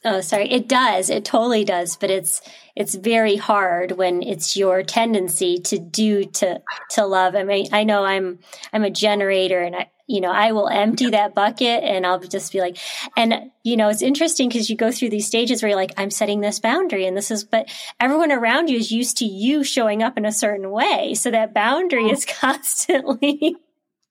Oh, 0.05 0.21
sorry. 0.21 0.51
It 0.51 0.67
does. 0.67 1.09
It 1.09 1.25
totally 1.25 1.65
does. 1.65 1.97
But 1.97 2.11
it's 2.11 2.41
it's 2.75 2.93
very 2.93 3.37
hard 3.37 3.93
when 3.93 4.21
it's 4.21 4.55
your 4.55 4.83
tendency 4.83 5.57
to 5.59 5.79
do 5.79 6.25
to 6.25 6.61
to 6.91 7.05
love. 7.05 7.35
I 7.35 7.43
mean, 7.43 7.67
I 7.73 7.83
know 7.83 8.05
I'm 8.05 8.39
I'm 8.71 8.83
a 8.83 8.91
generator, 8.91 9.59
and 9.59 9.75
I 9.75 9.89
you 10.07 10.21
know 10.21 10.31
I 10.31 10.51
will 10.51 10.69
empty 10.69 11.09
that 11.09 11.33
bucket, 11.33 11.83
and 11.83 12.05
I'll 12.05 12.19
just 12.19 12.53
be 12.53 12.61
like, 12.61 12.77
and 13.17 13.51
you 13.63 13.77
know 13.77 13.89
it's 13.89 14.03
interesting 14.03 14.47
because 14.47 14.69
you 14.69 14.77
go 14.77 14.91
through 14.91 15.09
these 15.09 15.25
stages 15.25 15.63
where 15.63 15.69
you're 15.69 15.79
like, 15.79 15.93
I'm 15.97 16.11
setting 16.11 16.39
this 16.39 16.59
boundary, 16.59 17.07
and 17.07 17.17
this 17.17 17.31
is, 17.31 17.43
but 17.43 17.67
everyone 17.99 18.31
around 18.31 18.69
you 18.69 18.77
is 18.77 18.91
used 18.91 19.17
to 19.17 19.25
you 19.25 19.63
showing 19.63 20.03
up 20.03 20.19
in 20.19 20.25
a 20.25 20.31
certain 20.31 20.69
way, 20.69 21.15
so 21.15 21.31
that 21.31 21.55
boundary 21.55 22.11
is 22.11 22.25
constantly. 22.39 23.55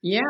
Yeah. 0.02 0.20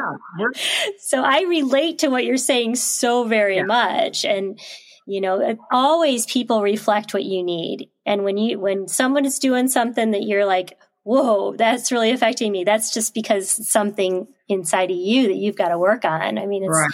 So 1.00 1.24
I 1.24 1.46
relate 1.48 1.98
to 2.00 2.08
what 2.08 2.24
you're 2.24 2.36
saying 2.36 2.76
so 2.76 3.24
very 3.24 3.56
yeah. 3.56 3.64
much, 3.64 4.24
and 4.24 4.60
you 5.06 5.20
know 5.20 5.56
always 5.70 6.26
people 6.26 6.62
reflect 6.62 7.14
what 7.14 7.24
you 7.24 7.42
need. 7.42 7.90
And 8.06 8.24
when 8.24 8.36
you 8.36 8.58
when 8.58 8.88
someone 8.88 9.24
is 9.24 9.38
doing 9.38 9.68
something 9.68 10.12
that 10.12 10.22
you're 10.22 10.46
like 10.46 10.78
whoa 11.02 11.54
that's 11.56 11.92
really 11.92 12.10
affecting 12.12 12.50
me 12.50 12.64
that's 12.64 12.94
just 12.94 13.12
because 13.12 13.68
something 13.68 14.26
inside 14.48 14.90
of 14.90 14.96
you 14.96 15.28
that 15.28 15.36
you've 15.36 15.56
got 15.56 15.68
to 15.68 15.78
work 15.78 16.04
on. 16.04 16.38
I 16.38 16.46
mean 16.46 16.64
it's 16.64 16.78
right. 16.78 16.90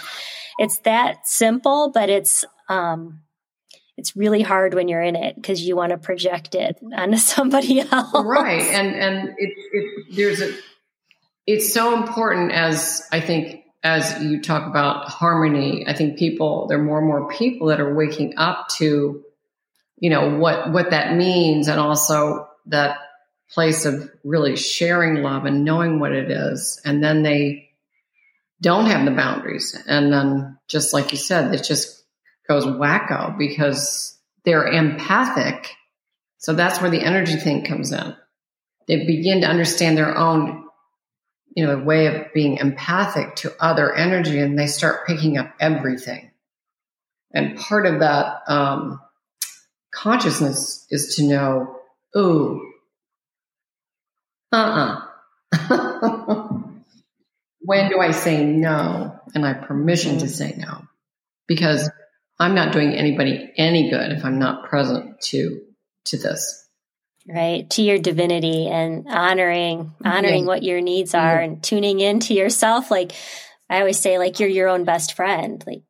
it's 0.59 0.79
that 0.79 1.27
simple 1.27 1.91
but 1.91 2.09
it's 2.09 2.43
um 2.67 3.21
it's 3.97 4.15
really 4.15 4.41
hard 4.41 4.73
when 4.73 4.87
you're 4.87 5.01
in 5.01 5.15
it 5.15 5.35
because 5.35 5.61
you 5.61 5.75
want 5.75 5.91
to 5.91 5.97
project 5.97 6.55
it 6.55 6.77
onto 6.95 7.17
somebody 7.17 7.81
else. 7.81 8.25
Right 8.25 8.61
and 8.61 8.95
and 8.95 9.29
it, 9.37 9.53
it 9.71 10.15
there's 10.15 10.41
a 10.41 10.53
it's 11.47 11.73
so 11.73 11.97
important 12.01 12.51
as 12.51 13.07
i 13.11 13.19
think 13.19 13.60
as 13.83 14.21
you 14.21 14.41
talk 14.41 14.67
about 14.67 15.07
harmony, 15.07 15.85
I 15.87 15.93
think 15.93 16.19
people, 16.19 16.67
there 16.67 16.79
are 16.79 16.83
more 16.83 16.99
and 16.99 17.07
more 17.07 17.29
people 17.29 17.67
that 17.67 17.79
are 17.79 17.95
waking 17.95 18.35
up 18.37 18.67
to, 18.77 19.23
you 19.97 20.09
know, 20.09 20.37
what, 20.37 20.71
what 20.71 20.91
that 20.91 21.15
means 21.15 21.67
and 21.67 21.79
also 21.79 22.47
that 22.67 22.97
place 23.49 23.85
of 23.85 24.09
really 24.23 24.55
sharing 24.55 25.23
love 25.23 25.45
and 25.45 25.65
knowing 25.65 25.99
what 25.99 26.11
it 26.11 26.29
is. 26.29 26.79
And 26.85 27.03
then 27.03 27.23
they 27.23 27.69
don't 28.61 28.85
have 28.85 29.05
the 29.05 29.11
boundaries. 29.11 29.77
And 29.87 30.13
then 30.13 30.57
just 30.67 30.93
like 30.93 31.11
you 31.11 31.17
said, 31.17 31.53
it 31.53 31.63
just 31.63 32.03
goes 32.47 32.65
wacko 32.65 33.37
because 33.37 34.17
they're 34.45 34.67
empathic. 34.67 35.73
So 36.37 36.53
that's 36.53 36.79
where 36.81 36.91
the 36.91 37.03
energy 37.03 37.35
thing 37.35 37.65
comes 37.65 37.91
in. 37.91 38.15
They 38.87 39.05
begin 39.05 39.41
to 39.41 39.47
understand 39.47 39.97
their 39.97 40.17
own 40.17 40.65
you 41.55 41.65
know, 41.65 41.79
a 41.79 41.83
way 41.83 42.07
of 42.07 42.33
being 42.33 42.57
empathic 42.57 43.35
to 43.37 43.53
other 43.59 43.93
energy 43.93 44.39
and 44.39 44.57
they 44.57 44.67
start 44.67 45.07
picking 45.07 45.37
up 45.37 45.53
everything. 45.59 46.31
And 47.33 47.57
part 47.57 47.85
of 47.85 47.99
that 47.99 48.41
um, 48.47 48.99
consciousness 49.93 50.85
is 50.89 51.15
to 51.15 51.27
know, 51.27 51.75
ooh, 52.17 52.67
uh 54.53 55.01
uh 55.53 55.87
when 57.61 57.89
do 57.89 57.99
I 57.99 58.11
say 58.11 58.43
no? 58.43 59.19
And 59.33 59.45
I 59.45 59.53
have 59.53 59.63
permission 59.63 60.19
to 60.19 60.27
say 60.27 60.55
no 60.57 60.83
because 61.47 61.89
I'm 62.39 62.55
not 62.55 62.73
doing 62.73 62.93
anybody 62.93 63.51
any 63.57 63.89
good 63.89 64.11
if 64.11 64.25
I'm 64.25 64.39
not 64.39 64.69
present 64.69 65.21
to 65.21 65.61
to 66.05 66.17
this 66.17 66.60
right 67.27 67.69
to 67.69 67.81
your 67.81 67.99
divinity 67.99 68.67
and 68.67 69.07
honoring 69.07 69.93
honoring 70.03 70.43
yeah. 70.43 70.47
what 70.47 70.63
your 70.63 70.81
needs 70.81 71.13
are 71.13 71.35
yeah. 71.35 71.41
and 71.41 71.63
tuning 71.63 71.99
into 71.99 72.33
yourself 72.33 72.89
like 72.89 73.11
i 73.69 73.79
always 73.79 73.99
say 73.99 74.17
like 74.17 74.39
you're 74.39 74.49
your 74.49 74.67
own 74.67 74.83
best 74.83 75.13
friend 75.13 75.63
like 75.67 75.83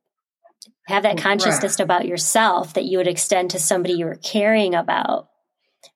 have 0.86 1.04
that 1.04 1.18
consciousness 1.18 1.78
right. 1.78 1.84
about 1.84 2.06
yourself 2.06 2.74
that 2.74 2.84
you 2.84 2.98
would 2.98 3.06
extend 3.06 3.50
to 3.50 3.58
somebody 3.58 3.94
you 3.94 4.04
were 4.04 4.16
caring 4.16 4.74
about 4.74 5.28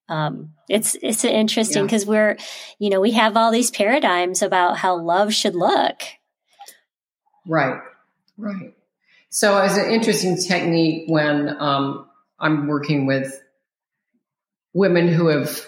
um, 0.08 0.52
it's 0.68 0.96
it's 1.02 1.24
interesting 1.24 1.84
because 1.84 2.04
yeah. 2.04 2.10
we're 2.10 2.36
you 2.78 2.90
know 2.90 3.00
we 3.00 3.12
have 3.12 3.36
all 3.36 3.50
these 3.50 3.70
paradigms 3.70 4.40
about 4.40 4.78
how 4.78 4.96
love 4.96 5.34
should 5.34 5.54
look 5.54 6.02
right 7.46 7.80
right 8.36 8.74
so 9.28 9.58
as 9.58 9.76
an 9.76 9.90
interesting 9.90 10.36
technique 10.36 11.04
when 11.08 11.56
um, 11.60 12.08
i'm 12.38 12.68
working 12.68 13.06
with 13.06 13.40
women 14.76 15.08
who 15.08 15.28
have 15.28 15.66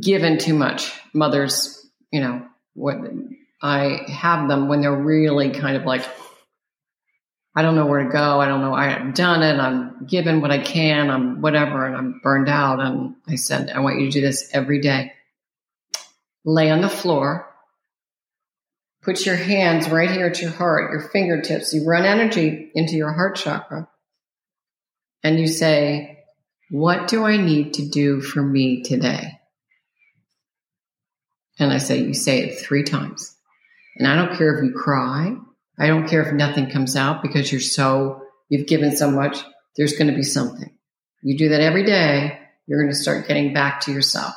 given 0.00 0.38
too 0.38 0.54
much, 0.54 0.92
mothers, 1.12 1.84
you 2.12 2.20
know, 2.20 2.46
what 2.74 2.98
I 3.60 4.04
have 4.08 4.48
them 4.48 4.68
when 4.68 4.80
they're 4.80 4.94
really 4.94 5.50
kind 5.50 5.76
of 5.76 5.84
like, 5.84 6.02
I 7.56 7.62
don't 7.62 7.74
know 7.74 7.86
where 7.86 8.04
to 8.04 8.10
go. 8.10 8.40
I 8.40 8.46
don't 8.46 8.60
know. 8.60 8.74
I 8.74 8.90
have 8.90 9.14
done 9.14 9.42
it. 9.42 9.58
I'm 9.58 10.06
given 10.06 10.40
what 10.40 10.52
I 10.52 10.58
can. 10.58 11.10
I'm 11.10 11.40
whatever, 11.40 11.84
and 11.84 11.96
I'm 11.96 12.20
burned 12.22 12.48
out. 12.48 12.78
And 12.78 13.16
I 13.28 13.34
said, 13.34 13.70
I 13.70 13.80
want 13.80 13.98
you 13.98 14.06
to 14.06 14.12
do 14.12 14.20
this 14.20 14.50
every 14.52 14.80
day. 14.80 15.12
Lay 16.44 16.70
on 16.70 16.80
the 16.80 16.88
floor. 16.88 17.50
Put 19.02 19.26
your 19.26 19.36
hands 19.36 19.88
right 19.88 20.10
here 20.10 20.26
at 20.26 20.40
your 20.40 20.50
heart, 20.50 20.92
your 20.92 21.08
fingertips. 21.10 21.74
You 21.74 21.84
run 21.84 22.04
energy 22.04 22.70
into 22.74 22.94
your 22.94 23.12
heart 23.12 23.36
chakra. 23.36 23.88
And 25.22 25.40
you 25.40 25.46
say, 25.48 26.13
what 26.74 27.06
do 27.06 27.24
I 27.24 27.36
need 27.36 27.74
to 27.74 27.88
do 27.88 28.20
for 28.20 28.42
me 28.42 28.82
today? 28.82 29.38
And 31.56 31.72
I 31.72 31.78
say, 31.78 32.00
You 32.00 32.14
say 32.14 32.40
it 32.40 32.58
three 32.58 32.82
times. 32.82 33.32
And 33.96 34.08
I 34.08 34.16
don't 34.16 34.36
care 34.36 34.58
if 34.58 34.64
you 34.64 34.72
cry. 34.72 35.36
I 35.78 35.86
don't 35.86 36.08
care 36.08 36.22
if 36.22 36.34
nothing 36.34 36.70
comes 36.70 36.96
out 36.96 37.22
because 37.22 37.52
you're 37.52 37.60
so, 37.60 38.22
you've 38.48 38.66
given 38.66 38.96
so 38.96 39.08
much. 39.08 39.38
There's 39.76 39.92
going 39.92 40.08
to 40.08 40.16
be 40.16 40.24
something. 40.24 40.76
You 41.22 41.38
do 41.38 41.50
that 41.50 41.60
every 41.60 41.84
day, 41.84 42.40
you're 42.66 42.82
going 42.82 42.92
to 42.92 42.98
start 42.98 43.28
getting 43.28 43.54
back 43.54 43.82
to 43.82 43.92
yourself. 43.92 44.34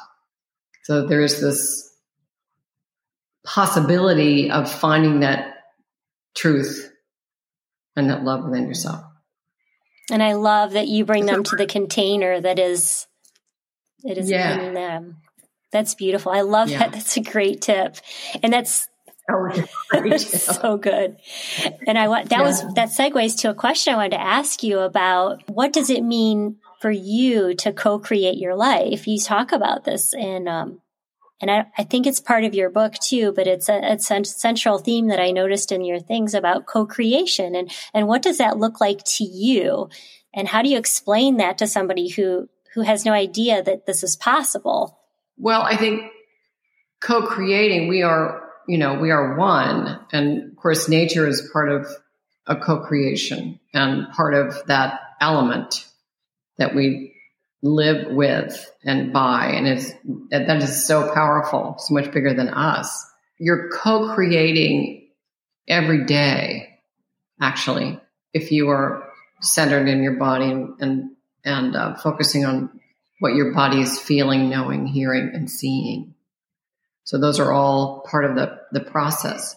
So 0.84 1.08
there's 1.08 1.42
this 1.42 1.92
possibility 3.44 4.52
of 4.52 4.72
finding 4.72 5.22
that 5.22 5.56
truth 6.36 6.94
and 7.96 8.12
that 8.12 8.24
love 8.24 8.46
within 8.46 8.68
yourself. 8.68 9.07
And 10.12 10.24
I 10.24 10.34
love 10.34 10.74
that 10.74 10.88
you 10.88 11.06
bring 11.06 11.26
them 11.26 11.44
to 11.44 11.56
the 11.56 11.66
container 11.78 12.40
that 12.40 12.60
is 12.60 13.08
it 14.04 14.18
is 14.18 14.30
yeah. 14.30 14.60
in 14.60 14.74
them. 14.74 15.18
That's 15.72 15.96
beautiful. 15.96 16.32
I 16.32 16.42
love 16.42 16.70
yeah. 16.70 16.80
that. 16.80 16.94
That's 16.94 17.18
a 17.18 17.22
great 17.22 17.62
tip. 17.62 17.98
And 18.42 18.54
that's 18.54 18.88
oh, 19.30 19.66
so 20.18 20.78
good. 20.78 21.18
And 21.86 21.98
I 21.98 22.08
want 22.08 22.30
that 22.30 22.40
yeah. 22.40 22.46
was 22.46 22.62
that 22.76 22.90
segues 22.90 23.40
to 23.42 23.50
a 23.50 23.56
question 23.56 23.94
I 23.94 23.98
wanted 23.98 24.12
to 24.12 24.22
ask 24.22 24.64
you 24.64 24.80
about 24.80 25.44
what 25.50 25.74
does 25.74 25.90
it 25.90 26.04
mean 26.04 26.58
for 26.80 26.92
you 26.92 27.54
to 27.56 27.74
co-create 27.74 28.38
your 28.38 28.56
life? 28.56 29.08
You 29.08 29.20
talk 29.20 29.52
about 29.52 29.84
this 29.84 30.14
in 30.14 30.48
um, 30.48 30.80
and 31.40 31.52
I, 31.52 31.66
I, 31.78 31.84
think 31.84 32.08
it's 32.08 32.20
part 32.20 32.44
of 32.44 32.56
your 32.56 32.70
book 32.70 32.94
too, 32.96 33.32
but 33.32 33.48
it's 33.48 33.70
a, 33.70 33.94
it's 33.94 34.10
a 34.10 34.24
central 34.26 34.80
theme 34.80 35.08
that 35.08 35.20
I 35.20 35.32
noticed 35.32 35.72
in 35.72 35.86
your 35.86 36.00
things 36.00 36.34
about 36.34 36.66
co-creation 36.66 37.56
and, 37.56 37.72
and 37.94 38.08
what 38.08 38.22
does 38.22 38.40
that 38.40 38.58
look 38.58 38.82
like 38.82 39.04
to 39.04 39.24
you? 39.24 39.90
And 40.34 40.48
how 40.48 40.62
do 40.62 40.70
you 40.70 40.78
explain 40.78 41.38
that 41.38 41.60
to 41.60 41.68
somebody 41.68 42.10
who, 42.10 42.50
who 42.74 42.82
has 42.82 43.06
no 43.06 43.12
idea 43.12 43.62
that 43.64 43.86
this 43.86 44.04
is 44.04 44.16
possible? 44.16 45.00
Well, 45.38 45.62
I 45.62 45.78
think 45.78 46.12
co-creating, 47.02 47.88
we 47.88 48.02
are, 48.02 48.44
you 48.68 48.78
know, 48.78 48.96
we 48.96 49.12
are 49.12 49.38
one. 49.38 50.00
And 50.12 50.52
of 50.52 50.56
course, 50.58 50.90
nature 50.90 51.28
is 51.28 51.50
part 51.54 51.70
of 51.70 51.88
a 52.48 52.56
co-creation 52.56 53.60
and 53.74 54.12
part 54.14 54.34
of 54.34 54.66
that 54.68 55.00
element 55.22 55.88
that 56.58 56.74
we 56.74 57.14
live 57.62 58.12
with 58.12 58.72
and 58.84 59.12
by. 59.12 59.48
And 59.48 59.68
it's, 59.68 59.92
that 60.30 60.62
is 60.62 60.86
so 60.86 61.14
powerful, 61.14 61.76
so 61.80 61.94
much 61.94 62.12
bigger 62.12 62.34
than 62.34 62.50
us. 62.50 63.06
You're 63.40 63.70
co-creating 63.70 65.10
every 65.68 66.06
day, 66.06 66.80
actually, 67.42 68.00
if 68.34 68.52
you 68.52 68.70
are 68.70 69.12
centered 69.42 69.88
in 69.88 70.04
your 70.04 70.16
body 70.16 70.46
and, 70.46 70.76
and, 70.80 71.12
and 71.44 71.76
uh, 71.76 71.96
focusing 71.96 72.46
on 72.46 72.80
what 73.20 73.36
your 73.36 73.54
body 73.54 73.82
is 73.82 74.00
feeling, 74.00 74.50
knowing, 74.50 74.86
hearing, 74.86 75.32
and 75.34 75.50
seeing. 75.50 76.14
So 77.04 77.20
those 77.20 77.40
are 77.40 77.52
all 77.52 78.06
part 78.10 78.26
of 78.26 78.36
the, 78.36 78.60
the 78.72 78.82
process. 78.82 79.56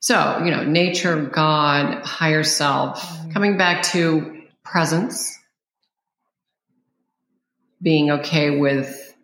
So, 0.00 0.42
you 0.44 0.50
know, 0.50 0.64
nature, 0.64 1.26
God, 1.26 2.04
higher 2.04 2.42
self, 2.42 3.00
mm-hmm. 3.00 3.30
coming 3.32 3.56
back 3.56 3.84
to 3.92 4.42
presence, 4.64 5.38
being 7.82 8.10
okay 8.10 8.58
with 8.58 9.14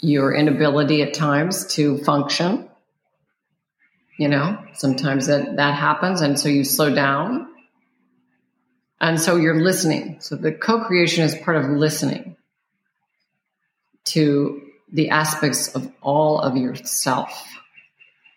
your 0.00 0.34
inability 0.34 1.02
at 1.02 1.14
times 1.14 1.66
to 1.74 1.98
function. 1.98 2.68
You 4.18 4.28
know, 4.28 4.58
sometimes 4.74 5.26
that, 5.26 5.56
that 5.56 5.74
happens. 5.74 6.20
And 6.20 6.38
so 6.38 6.48
you 6.48 6.64
slow 6.64 6.94
down. 6.94 7.48
And 9.00 9.20
so 9.20 9.36
you're 9.36 9.62
listening. 9.62 10.18
So 10.20 10.36
the 10.36 10.52
co 10.52 10.84
creation 10.84 11.24
is 11.24 11.34
part 11.34 11.56
of 11.56 11.70
listening 11.70 12.36
to 14.06 14.62
the 14.90 15.10
aspects 15.10 15.74
of 15.74 15.90
all 16.00 16.40
of 16.40 16.56
yourself, 16.56 17.46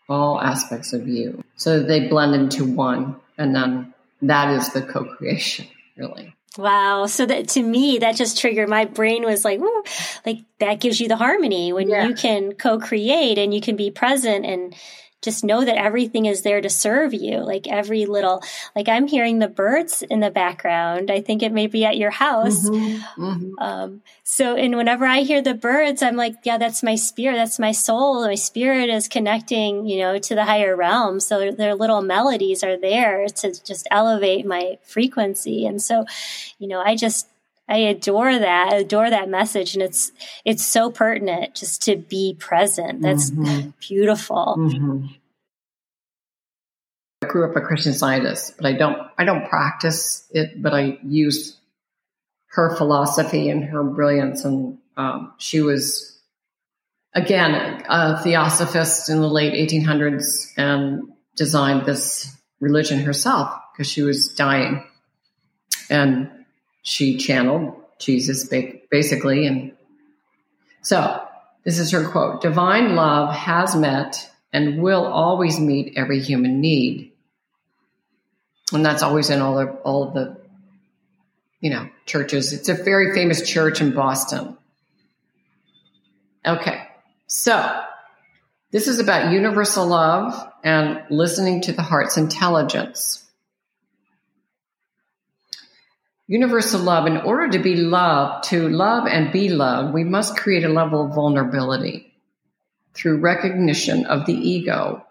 all 0.09 0.39
aspects 0.39 0.93
of 0.93 1.07
you, 1.07 1.43
so 1.55 1.79
that 1.79 1.87
they 1.87 2.07
blend 2.07 2.35
into 2.35 2.65
one. 2.65 3.15
And 3.37 3.55
then 3.55 3.93
that 4.21 4.53
is 4.55 4.71
the 4.73 4.81
co-creation, 4.81 5.67
really. 5.97 6.35
Wow. 6.57 7.05
So 7.05 7.25
that 7.25 7.47
to 7.49 7.63
me, 7.63 7.99
that 7.99 8.15
just 8.15 8.39
triggered 8.39 8.67
my 8.67 8.85
brain 8.85 9.23
was 9.23 9.45
like, 9.45 9.59
Woo, 9.59 9.83
like 10.25 10.39
that 10.59 10.81
gives 10.81 10.99
you 10.99 11.07
the 11.07 11.15
harmony 11.15 11.71
when 11.71 11.89
yeah. 11.89 12.07
you 12.07 12.13
can 12.13 12.53
co-create 12.53 13.37
and 13.37 13.53
you 13.53 13.61
can 13.61 13.77
be 13.77 13.89
present 13.89 14.45
and 14.45 14.75
just 15.21 15.43
know 15.43 15.63
that 15.63 15.77
everything 15.77 16.25
is 16.25 16.41
there 16.41 16.61
to 16.61 16.69
serve 16.69 17.13
you. 17.13 17.37
Like 17.37 17.67
every 17.67 18.05
little, 18.05 18.41
like 18.75 18.89
I'm 18.89 19.07
hearing 19.07 19.39
the 19.39 19.47
birds 19.47 20.01
in 20.01 20.19
the 20.19 20.31
background. 20.31 21.11
I 21.11 21.21
think 21.21 21.43
it 21.43 21.51
may 21.51 21.67
be 21.67 21.85
at 21.85 21.97
your 21.97 22.11
house. 22.11 22.67
Mm-hmm. 22.67 23.23
Mm-hmm. 23.23 23.59
Um, 23.59 24.01
so, 24.23 24.55
and 24.55 24.75
whenever 24.75 25.05
I 25.05 25.21
hear 25.21 25.41
the 25.41 25.53
birds, 25.53 26.01
I'm 26.01 26.15
like, 26.15 26.35
yeah, 26.43 26.57
that's 26.57 26.81
my 26.81 26.95
spirit. 26.95 27.35
That's 27.35 27.59
my 27.59 27.71
soul. 27.71 28.25
My 28.25 28.35
spirit 28.35 28.89
is 28.89 29.07
connecting, 29.07 29.85
you 29.85 29.99
know, 29.99 30.17
to 30.17 30.35
the 30.35 30.45
higher 30.45 30.75
realm. 30.75 31.19
So 31.19 31.51
their 31.51 31.75
little 31.75 32.01
melodies 32.01 32.63
are 32.63 32.77
there 32.77 33.27
to 33.27 33.63
just 33.63 33.87
elevate 33.91 34.45
my 34.45 34.77
frequency. 34.83 35.65
And 35.65 35.81
so, 35.81 36.05
you 36.59 36.67
know, 36.67 36.81
I 36.81 36.95
just, 36.95 37.27
I 37.71 37.77
adore 37.77 38.37
that. 38.37 38.73
I 38.73 38.75
adore 38.75 39.09
that 39.09 39.29
message, 39.29 39.75
and 39.75 39.81
it's 39.81 40.11
it's 40.43 40.65
so 40.65 40.91
pertinent 40.91 41.55
just 41.55 41.83
to 41.83 41.95
be 41.95 42.35
present. 42.37 43.01
That's 43.01 43.31
mm-hmm. 43.31 43.69
beautiful. 43.79 44.57
Mm-hmm. 44.59 45.05
I 47.23 47.27
grew 47.27 47.49
up 47.49 47.55
a 47.55 47.61
Christian 47.61 47.93
Scientist, 47.93 48.55
but 48.57 48.65
I 48.65 48.73
don't 48.73 48.97
I 49.17 49.23
don't 49.23 49.47
practice 49.47 50.27
it, 50.31 50.61
but 50.61 50.73
I 50.73 50.99
use 51.01 51.57
her 52.47 52.75
philosophy 52.75 53.49
and 53.49 53.63
her 53.63 53.83
brilliance, 53.83 54.43
and 54.43 54.77
um, 54.97 55.33
she 55.37 55.61
was 55.61 56.19
again 57.15 57.85
a 57.87 58.21
theosophist 58.21 59.09
in 59.09 59.21
the 59.21 59.29
late 59.29 59.53
1800s 59.53 60.51
and 60.57 61.03
designed 61.37 61.85
this 61.85 62.35
religion 62.59 62.99
herself 62.99 63.49
because 63.71 63.89
she 63.89 64.01
was 64.01 64.27
dying 64.35 64.83
and 65.89 66.29
she 66.81 67.17
channeled 67.17 67.75
Jesus 67.99 68.49
basically. 68.89 69.45
And 69.45 69.73
so 70.81 71.21
this 71.63 71.79
is 71.79 71.91
her 71.91 72.09
quote 72.09 72.41
Divine 72.41 72.95
love 72.95 73.33
has 73.33 73.75
met 73.75 74.29
and 74.53 74.81
will 74.81 75.05
always 75.05 75.59
meet 75.59 75.93
every 75.95 76.21
human 76.21 76.59
need. 76.59 77.13
And 78.73 78.85
that's 78.85 79.03
always 79.03 79.29
in 79.29 79.41
all 79.41 79.59
of, 79.59 79.69
all 79.83 80.03
of 80.03 80.13
the, 80.13 80.37
you 81.59 81.69
know, 81.69 81.89
churches. 82.05 82.53
It's 82.53 82.69
a 82.69 82.73
very 82.73 83.13
famous 83.13 83.47
church 83.47 83.81
in 83.81 83.93
Boston. 83.93 84.57
Okay. 86.45 86.87
So 87.27 87.81
this 88.71 88.87
is 88.87 88.99
about 88.99 89.31
universal 89.31 89.87
love 89.87 90.51
and 90.63 91.03
listening 91.09 91.61
to 91.61 91.73
the 91.73 91.81
heart's 91.81 92.17
intelligence 92.17 93.25
universal 96.31 96.79
love, 96.79 97.07
in 97.07 97.17
order 97.17 97.49
to 97.49 97.59
be 97.59 97.75
loved, 97.75 98.45
to 98.45 98.69
love 98.69 99.05
and 99.05 99.33
be 99.33 99.49
loved, 99.49 99.93
we 99.93 100.05
must 100.05 100.37
create 100.37 100.63
a 100.63 100.69
level 100.69 101.05
of 101.05 101.13
vulnerability. 101.13 102.13
Through 102.93 103.19
recognition 103.19 104.05
of 104.05 104.25
the 104.25 104.33
ego, 104.33 105.05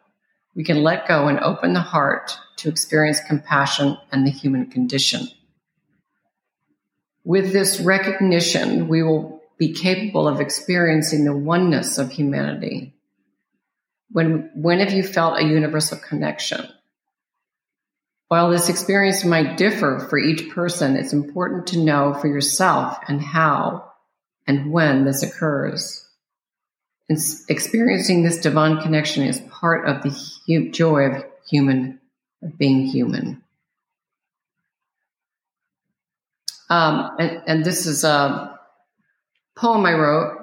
we 0.55 0.65
can 0.65 0.83
let 0.83 1.07
go 1.07 1.29
and 1.29 1.39
open 1.41 1.75
the 1.75 1.81
heart 1.81 2.39
to 2.57 2.71
experience 2.71 3.21
compassion 3.21 3.99
and 4.11 4.27
the 4.27 4.31
human 4.31 4.71
condition. 4.71 5.29
With 7.23 7.53
this 7.53 7.81
recognition, 7.81 8.89
we 8.89 9.03
will 9.03 9.43
be 9.59 9.75
capable 9.75 10.27
of 10.27 10.41
experiencing 10.41 11.25
the 11.25 11.37
oneness 11.37 11.99
of 11.99 12.11
humanity. 12.11 12.95
When, 14.11 14.51
when 14.55 14.79
have 14.79 14.95
you 14.95 15.03
felt 15.03 15.39
a 15.39 15.45
universal 15.45 15.99
connection? 15.99 16.67
While 18.31 18.51
this 18.51 18.69
experience 18.69 19.25
might 19.25 19.57
differ 19.57 20.07
for 20.09 20.17
each 20.17 20.51
person, 20.51 20.95
it's 20.95 21.13
important 21.13 21.67
to 21.69 21.81
know 21.81 22.15
for 22.15 22.29
yourself 22.29 22.97
and 23.09 23.21
how 23.21 23.91
and 24.47 24.71
when 24.71 25.05
this 25.05 25.25
occurs. 25.25 26.07
Experiencing 27.09 28.23
this 28.23 28.39
divine 28.39 28.81
connection 28.83 29.25
is 29.25 29.41
part 29.51 29.89
of 29.89 30.05
the 30.05 30.71
joy 30.71 31.07
of 31.07 31.25
human, 31.51 31.99
of 32.41 32.57
being 32.57 32.87
human. 32.87 33.43
Um, 36.69 37.11
and, 37.19 37.43
and 37.49 37.65
this 37.65 37.87
is 37.87 38.05
a 38.05 38.57
poem 39.57 39.85
I 39.85 39.95
wrote 39.95 40.39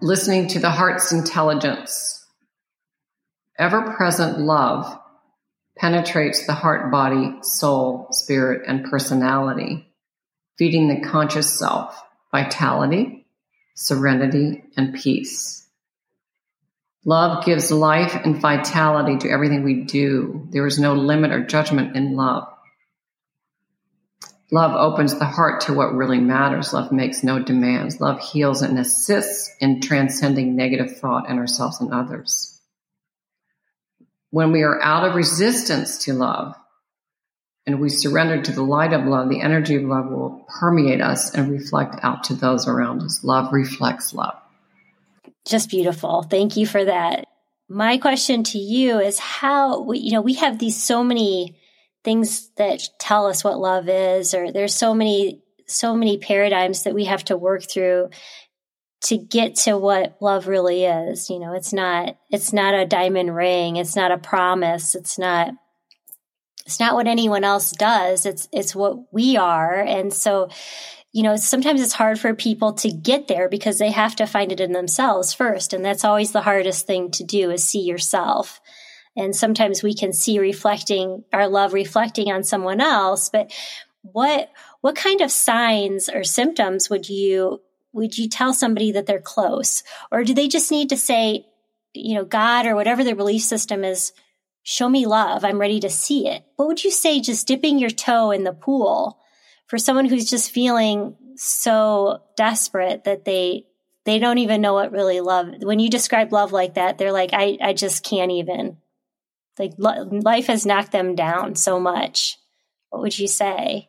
listening 0.00 0.48
to 0.48 0.58
the 0.58 0.70
heart's 0.70 1.12
intelligence, 1.12 2.26
ever 3.56 3.94
present 3.94 4.40
love 4.40 4.99
penetrates 5.76 6.46
the 6.46 6.52
heart, 6.52 6.90
body, 6.90 7.36
soul, 7.42 8.08
spirit, 8.10 8.62
and 8.66 8.84
personality, 8.84 9.92
feeding 10.58 10.88
the 10.88 11.08
conscious 11.08 11.58
self 11.58 12.00
vitality, 12.30 13.26
serenity, 13.74 14.62
and 14.76 14.94
peace. 14.94 15.66
Love 17.04 17.44
gives 17.44 17.72
life 17.72 18.14
and 18.14 18.40
vitality 18.40 19.16
to 19.16 19.30
everything 19.30 19.64
we 19.64 19.82
do. 19.84 20.46
There 20.50 20.66
is 20.66 20.78
no 20.78 20.94
limit 20.94 21.32
or 21.32 21.44
judgment 21.44 21.96
in 21.96 22.14
love. 22.14 22.46
Love 24.52 24.72
opens 24.74 25.18
the 25.18 25.24
heart 25.24 25.62
to 25.62 25.74
what 25.74 25.94
really 25.94 26.20
matters. 26.20 26.72
Love 26.72 26.92
makes 26.92 27.24
no 27.24 27.42
demands. 27.42 28.00
Love 28.00 28.20
heals 28.20 28.62
and 28.62 28.78
assists 28.78 29.50
in 29.60 29.80
transcending 29.80 30.54
negative 30.54 30.98
thought 30.98 31.28
in 31.28 31.38
ourselves 31.38 31.80
and 31.80 31.92
others 31.92 32.59
when 34.30 34.52
we 34.52 34.62
are 34.62 34.80
out 34.82 35.08
of 35.08 35.14
resistance 35.14 36.04
to 36.04 36.12
love 36.14 36.54
and 37.66 37.80
we 37.80 37.88
surrender 37.88 38.40
to 38.42 38.52
the 38.52 38.62
light 38.62 38.92
of 38.92 39.04
love, 39.04 39.28
the 39.28 39.40
energy 39.40 39.76
of 39.76 39.82
love 39.82 40.10
will 40.10 40.46
permeate 40.60 41.00
us 41.00 41.34
and 41.34 41.50
reflect 41.50 41.96
out 42.02 42.24
to 42.24 42.34
those 42.34 42.66
around 42.66 43.02
us. 43.02 43.22
Love 43.22 43.52
reflects 43.52 44.14
love. 44.14 44.34
Just 45.46 45.70
beautiful. 45.70 46.22
Thank 46.22 46.56
you 46.56 46.66
for 46.66 46.84
that. 46.84 47.26
My 47.68 47.98
question 47.98 48.42
to 48.44 48.58
you 48.58 48.98
is 48.98 49.18
how, 49.18 49.92
you 49.92 50.12
know, 50.12 50.20
we 50.20 50.34
have 50.34 50.58
these 50.58 50.82
so 50.82 51.04
many 51.04 51.56
things 52.02 52.50
that 52.56 52.82
tell 52.98 53.26
us 53.26 53.44
what 53.44 53.58
love 53.58 53.88
is, 53.88 54.34
or 54.34 54.50
there's 54.50 54.74
so 54.74 54.94
many, 54.94 55.42
so 55.66 55.94
many 55.94 56.18
paradigms 56.18 56.84
that 56.84 56.94
we 56.94 57.04
have 57.04 57.24
to 57.24 57.36
work 57.36 57.62
through 57.62 58.10
to 59.02 59.16
get 59.16 59.54
to 59.54 59.78
what 59.78 60.16
love 60.20 60.46
really 60.46 60.84
is. 60.84 61.30
You 61.30 61.38
know, 61.38 61.54
it's 61.54 61.72
not, 61.72 62.16
it's 62.30 62.52
not 62.52 62.74
a 62.74 62.86
diamond 62.86 63.34
ring. 63.34 63.76
It's 63.76 63.96
not 63.96 64.12
a 64.12 64.18
promise. 64.18 64.94
It's 64.94 65.18
not, 65.18 65.54
it's 66.66 66.80
not 66.80 66.94
what 66.94 67.06
anyone 67.06 67.44
else 67.44 67.72
does. 67.72 68.26
It's, 68.26 68.48
it's 68.52 68.74
what 68.74 69.12
we 69.12 69.36
are. 69.36 69.80
And 69.80 70.12
so, 70.12 70.50
you 71.12 71.22
know, 71.22 71.36
sometimes 71.36 71.80
it's 71.80 71.94
hard 71.94 72.20
for 72.20 72.34
people 72.34 72.74
to 72.74 72.92
get 72.92 73.26
there 73.26 73.48
because 73.48 73.78
they 73.78 73.90
have 73.90 74.14
to 74.16 74.26
find 74.26 74.52
it 74.52 74.60
in 74.60 74.72
themselves 74.72 75.32
first. 75.32 75.72
And 75.72 75.84
that's 75.84 76.04
always 76.04 76.32
the 76.32 76.42
hardest 76.42 76.86
thing 76.86 77.10
to 77.12 77.24
do 77.24 77.50
is 77.50 77.64
see 77.64 77.80
yourself. 77.80 78.60
And 79.16 79.34
sometimes 79.34 79.82
we 79.82 79.94
can 79.94 80.12
see 80.12 80.38
reflecting 80.38 81.24
our 81.32 81.48
love 81.48 81.72
reflecting 81.72 82.30
on 82.30 82.44
someone 82.44 82.80
else, 82.80 83.28
but 83.28 83.52
what, 84.02 84.50
what 84.82 84.94
kind 84.94 85.20
of 85.20 85.32
signs 85.32 86.08
or 86.08 86.22
symptoms 86.22 86.88
would 86.88 87.08
you 87.08 87.60
would 87.92 88.16
you 88.16 88.28
tell 88.28 88.52
somebody 88.52 88.92
that 88.92 89.06
they're 89.06 89.20
close? 89.20 89.82
Or 90.10 90.24
do 90.24 90.34
they 90.34 90.48
just 90.48 90.70
need 90.70 90.90
to 90.90 90.96
say, 90.96 91.46
you 91.92 92.14
know, 92.14 92.24
God 92.24 92.66
or 92.66 92.74
whatever 92.74 93.02
their 93.02 93.16
belief 93.16 93.42
system 93.42 93.84
is, 93.84 94.12
show 94.62 94.88
me 94.88 95.06
love. 95.06 95.44
I'm 95.44 95.58
ready 95.58 95.80
to 95.80 95.90
see 95.90 96.28
it. 96.28 96.44
What 96.56 96.68
would 96.68 96.84
you 96.84 96.90
say 96.90 97.20
just 97.20 97.46
dipping 97.46 97.78
your 97.78 97.90
toe 97.90 98.30
in 98.30 98.44
the 98.44 98.52
pool 98.52 99.18
for 99.66 99.78
someone 99.78 100.04
who's 100.04 100.28
just 100.28 100.50
feeling 100.50 101.16
so 101.36 102.22
desperate 102.36 103.04
that 103.04 103.24
they 103.24 103.64
they 104.04 104.18
don't 104.18 104.38
even 104.38 104.60
know 104.60 104.74
what 104.74 104.92
really 104.92 105.20
love 105.20 105.54
when 105.62 105.78
you 105.78 105.88
describe 105.88 106.32
love 106.32 106.52
like 106.52 106.74
that 106.74 106.98
they're 106.98 107.12
like 107.12 107.30
i 107.32 107.56
i 107.62 107.72
just 107.72 108.04
can't 108.04 108.30
even 108.30 108.76
like 109.58 109.72
life 109.78 110.48
has 110.48 110.66
knocked 110.66 110.92
them 110.92 111.14
down 111.14 111.54
so 111.54 111.80
much 111.80 112.38
what 112.90 113.00
would 113.00 113.18
you 113.18 113.26
say 113.26 113.88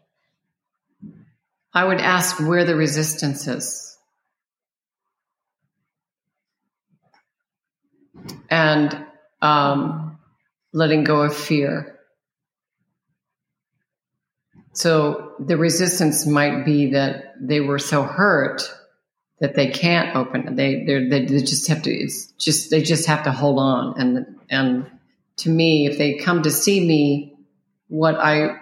i 1.73 1.83
would 1.83 1.99
ask 1.99 2.39
where 2.39 2.63
the 2.63 2.75
resistance 2.75 3.47
is 3.47 3.90
and 8.51 9.05
um, 9.41 10.19
letting 10.73 11.03
go 11.03 11.21
of 11.21 11.35
fear. 11.35 11.97
So 14.73 15.33
the 15.39 15.57
resistance 15.57 16.27
might 16.27 16.63
be 16.65 16.91
that 16.91 17.33
they 17.39 17.61
were 17.61 17.79
so 17.79 18.03
hurt 18.03 18.61
that 19.39 19.55
they 19.55 19.67
can't 19.67 20.15
open. 20.15 20.55
They 20.55 20.83
they 20.85 21.25
they 21.25 21.25
just 21.25 21.67
have 21.67 21.81
to. 21.83 21.91
It's 21.91 22.27
just 22.33 22.69
they 22.69 22.81
just 22.81 23.07
have 23.07 23.23
to 23.23 23.31
hold 23.31 23.57
on. 23.57 23.99
And 23.99 24.39
and 24.49 24.91
to 25.37 25.49
me, 25.49 25.87
if 25.87 25.97
they 25.97 26.15
come 26.15 26.43
to 26.43 26.51
see 26.51 26.85
me, 26.85 27.35
what 27.87 28.15
I 28.15 28.57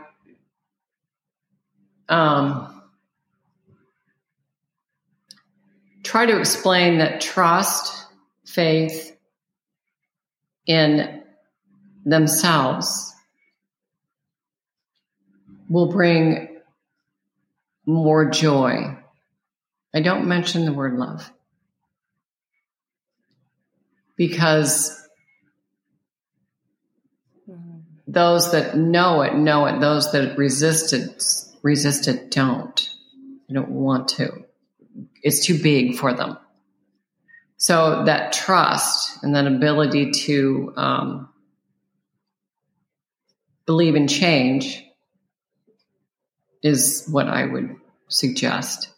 um, 2.08 2.82
try 6.04 6.26
to 6.26 6.40
explain 6.40 7.00
that 7.00 7.22
trust, 7.22 8.06
faith, 8.46 9.09
in 10.70 11.24
themselves 12.06 13.12
will 15.68 15.92
bring 15.92 16.62
more 17.88 18.30
joy. 18.30 18.96
I 19.96 20.02
don't 20.02 20.28
mention 20.28 20.66
the 20.66 20.74
word 20.74 20.94
love 20.94 21.32
because 24.16 24.96
those 28.08 28.52
that 28.52 28.78
know 28.78 29.24
it 29.24 29.34
know 29.36 29.66
it. 29.66 29.80
Those 29.80 30.12
that 30.12 30.38
resist 30.38 30.94
it 30.94 31.24
resist 31.64 32.08
it 32.08 32.30
don't. 32.30 32.90
They 33.48 33.56
don't 33.56 33.72
want 33.72 34.10
to. 34.10 34.46
It's 35.24 35.44
too 35.44 35.60
big 35.62 35.96
for 35.96 36.14
them. 36.14 36.38
So 37.60 38.06
that 38.06 38.32
trust 38.32 39.22
and 39.22 39.36
that 39.36 39.46
ability 39.46 40.12
to 40.12 40.74
um, 40.78 41.30
believe 43.66 43.96
in 43.96 44.08
change 44.08 44.82
is 46.64 47.06
what 47.12 47.28
I 47.28 47.46
would 47.46 47.76
suggest. 48.08 48.90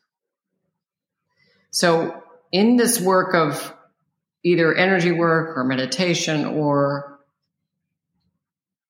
So 1.72 2.24
in 2.52 2.78
this 2.78 3.02
work 3.02 3.34
of 3.34 3.74
either 4.44 4.76
energy 4.76 5.12
work 5.12 5.58
or 5.58 5.64
meditation 5.64 6.46
or 6.46 7.20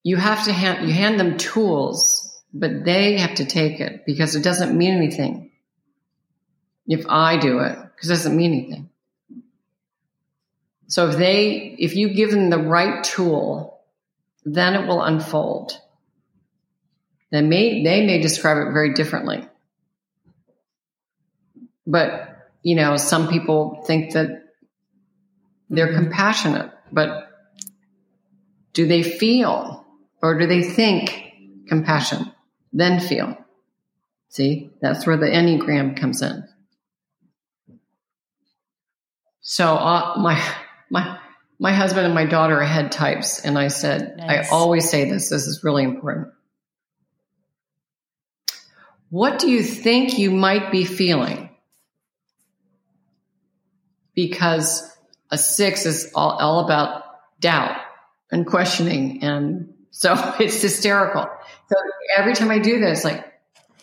you 0.03 0.17
have 0.17 0.43
to 0.45 0.53
hand 0.53 0.87
you 0.87 0.93
hand 0.93 1.19
them 1.19 1.37
tools 1.37 2.27
but 2.53 2.83
they 2.83 3.17
have 3.17 3.35
to 3.35 3.45
take 3.45 3.79
it 3.79 4.05
because 4.05 4.35
it 4.35 4.43
doesn't 4.43 4.77
mean 4.77 4.93
anything 4.93 5.51
if 6.87 7.05
i 7.07 7.37
do 7.37 7.59
it 7.59 7.77
because 7.77 8.09
it 8.09 8.13
doesn't 8.13 8.35
mean 8.35 8.53
anything 8.53 8.90
so 10.91 11.09
if 11.09 11.17
they 11.17 11.75
if 11.79 11.95
you 11.95 12.13
give 12.13 12.31
them 12.31 12.49
the 12.49 12.57
right 12.57 13.03
tool 13.03 13.81
then 14.45 14.75
it 14.75 14.87
will 14.87 15.01
unfold 15.01 15.79
they 17.31 17.41
may 17.41 17.83
they 17.83 18.05
may 18.05 18.19
describe 18.19 18.57
it 18.57 18.71
very 18.71 18.93
differently 18.93 19.47
but 21.87 22.47
you 22.61 22.75
know 22.75 22.97
some 22.97 23.27
people 23.27 23.83
think 23.87 24.13
that 24.13 24.29
they're 25.69 25.93
compassionate 25.93 26.71
but 26.91 27.31
do 28.73 28.87
they 28.87 29.03
feel 29.03 29.85
or 30.21 30.37
do 30.37 30.47
they 30.47 30.63
think 30.63 31.33
compassion, 31.67 32.31
then 32.73 32.99
feel? 32.99 33.37
See, 34.29 34.71
that's 34.81 35.05
where 35.05 35.17
the 35.17 35.27
Enneagram 35.27 35.99
comes 35.99 36.21
in. 36.21 36.47
So 39.41 39.75
uh, 39.75 40.15
my 40.17 40.41
my 40.91 41.17
my 41.57 41.73
husband 41.73 42.05
and 42.05 42.13
my 42.13 42.25
daughter 42.25 42.59
are 42.59 42.65
head 42.65 42.91
types, 42.91 43.39
and 43.39 43.57
I 43.57 43.69
said 43.69 44.17
nice. 44.17 44.51
I 44.51 44.55
always 44.55 44.89
say 44.89 45.09
this. 45.09 45.29
This 45.29 45.47
is 45.47 45.63
really 45.63 45.83
important. 45.83 46.29
What 49.09 49.39
do 49.39 49.49
you 49.49 49.63
think 49.63 50.17
you 50.17 50.31
might 50.31 50.71
be 50.71 50.85
feeling? 50.85 51.49
Because 54.13 54.89
a 55.29 55.37
six 55.37 55.85
is 55.85 56.11
all, 56.13 56.31
all 56.31 56.65
about 56.65 57.03
doubt 57.39 57.77
and 58.31 58.45
questioning 58.45 59.23
and 59.23 59.73
so 59.91 60.15
it's 60.39 60.61
hysterical. 60.61 61.27
So 61.69 61.75
every 62.17 62.33
time 62.33 62.49
I 62.49 62.59
do 62.59 62.79
this, 62.79 63.03
like, 63.03 63.25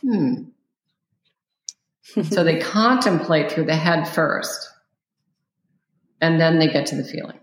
hmm. 0.03 0.45
so 2.31 2.43
they 2.43 2.59
contemplate 2.59 3.53
through 3.53 3.67
the 3.67 3.77
head 3.77 4.09
first, 4.09 4.71
and 6.21 6.41
then 6.41 6.59
they 6.59 6.69
get 6.69 6.87
to 6.87 6.97
the 6.97 7.05
feeling. 7.05 7.39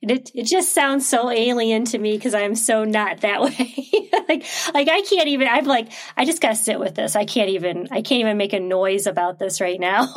It 0.00 0.30
it 0.34 0.44
just 0.44 0.72
sounds 0.72 1.08
so 1.08 1.30
alien 1.30 1.84
to 1.86 1.98
me 1.98 2.16
because 2.16 2.34
I'm 2.34 2.54
so 2.54 2.84
not 2.84 3.20
that 3.20 3.40
way. 3.42 4.10
like 4.28 4.44
like 4.74 4.88
I 4.88 5.02
can't 5.02 5.28
even. 5.28 5.48
I'm 5.48 5.64
like 5.64 5.88
I 6.16 6.24
just 6.24 6.40
gotta 6.40 6.56
sit 6.56 6.78
with 6.78 6.94
this. 6.94 7.16
I 7.16 7.24
can't 7.24 7.50
even. 7.50 7.88
I 7.90 8.02
can't 8.02 8.20
even 8.20 8.36
make 8.36 8.52
a 8.52 8.60
noise 8.60 9.06
about 9.06 9.38
this 9.38 9.60
right 9.60 9.80
now. 9.80 10.12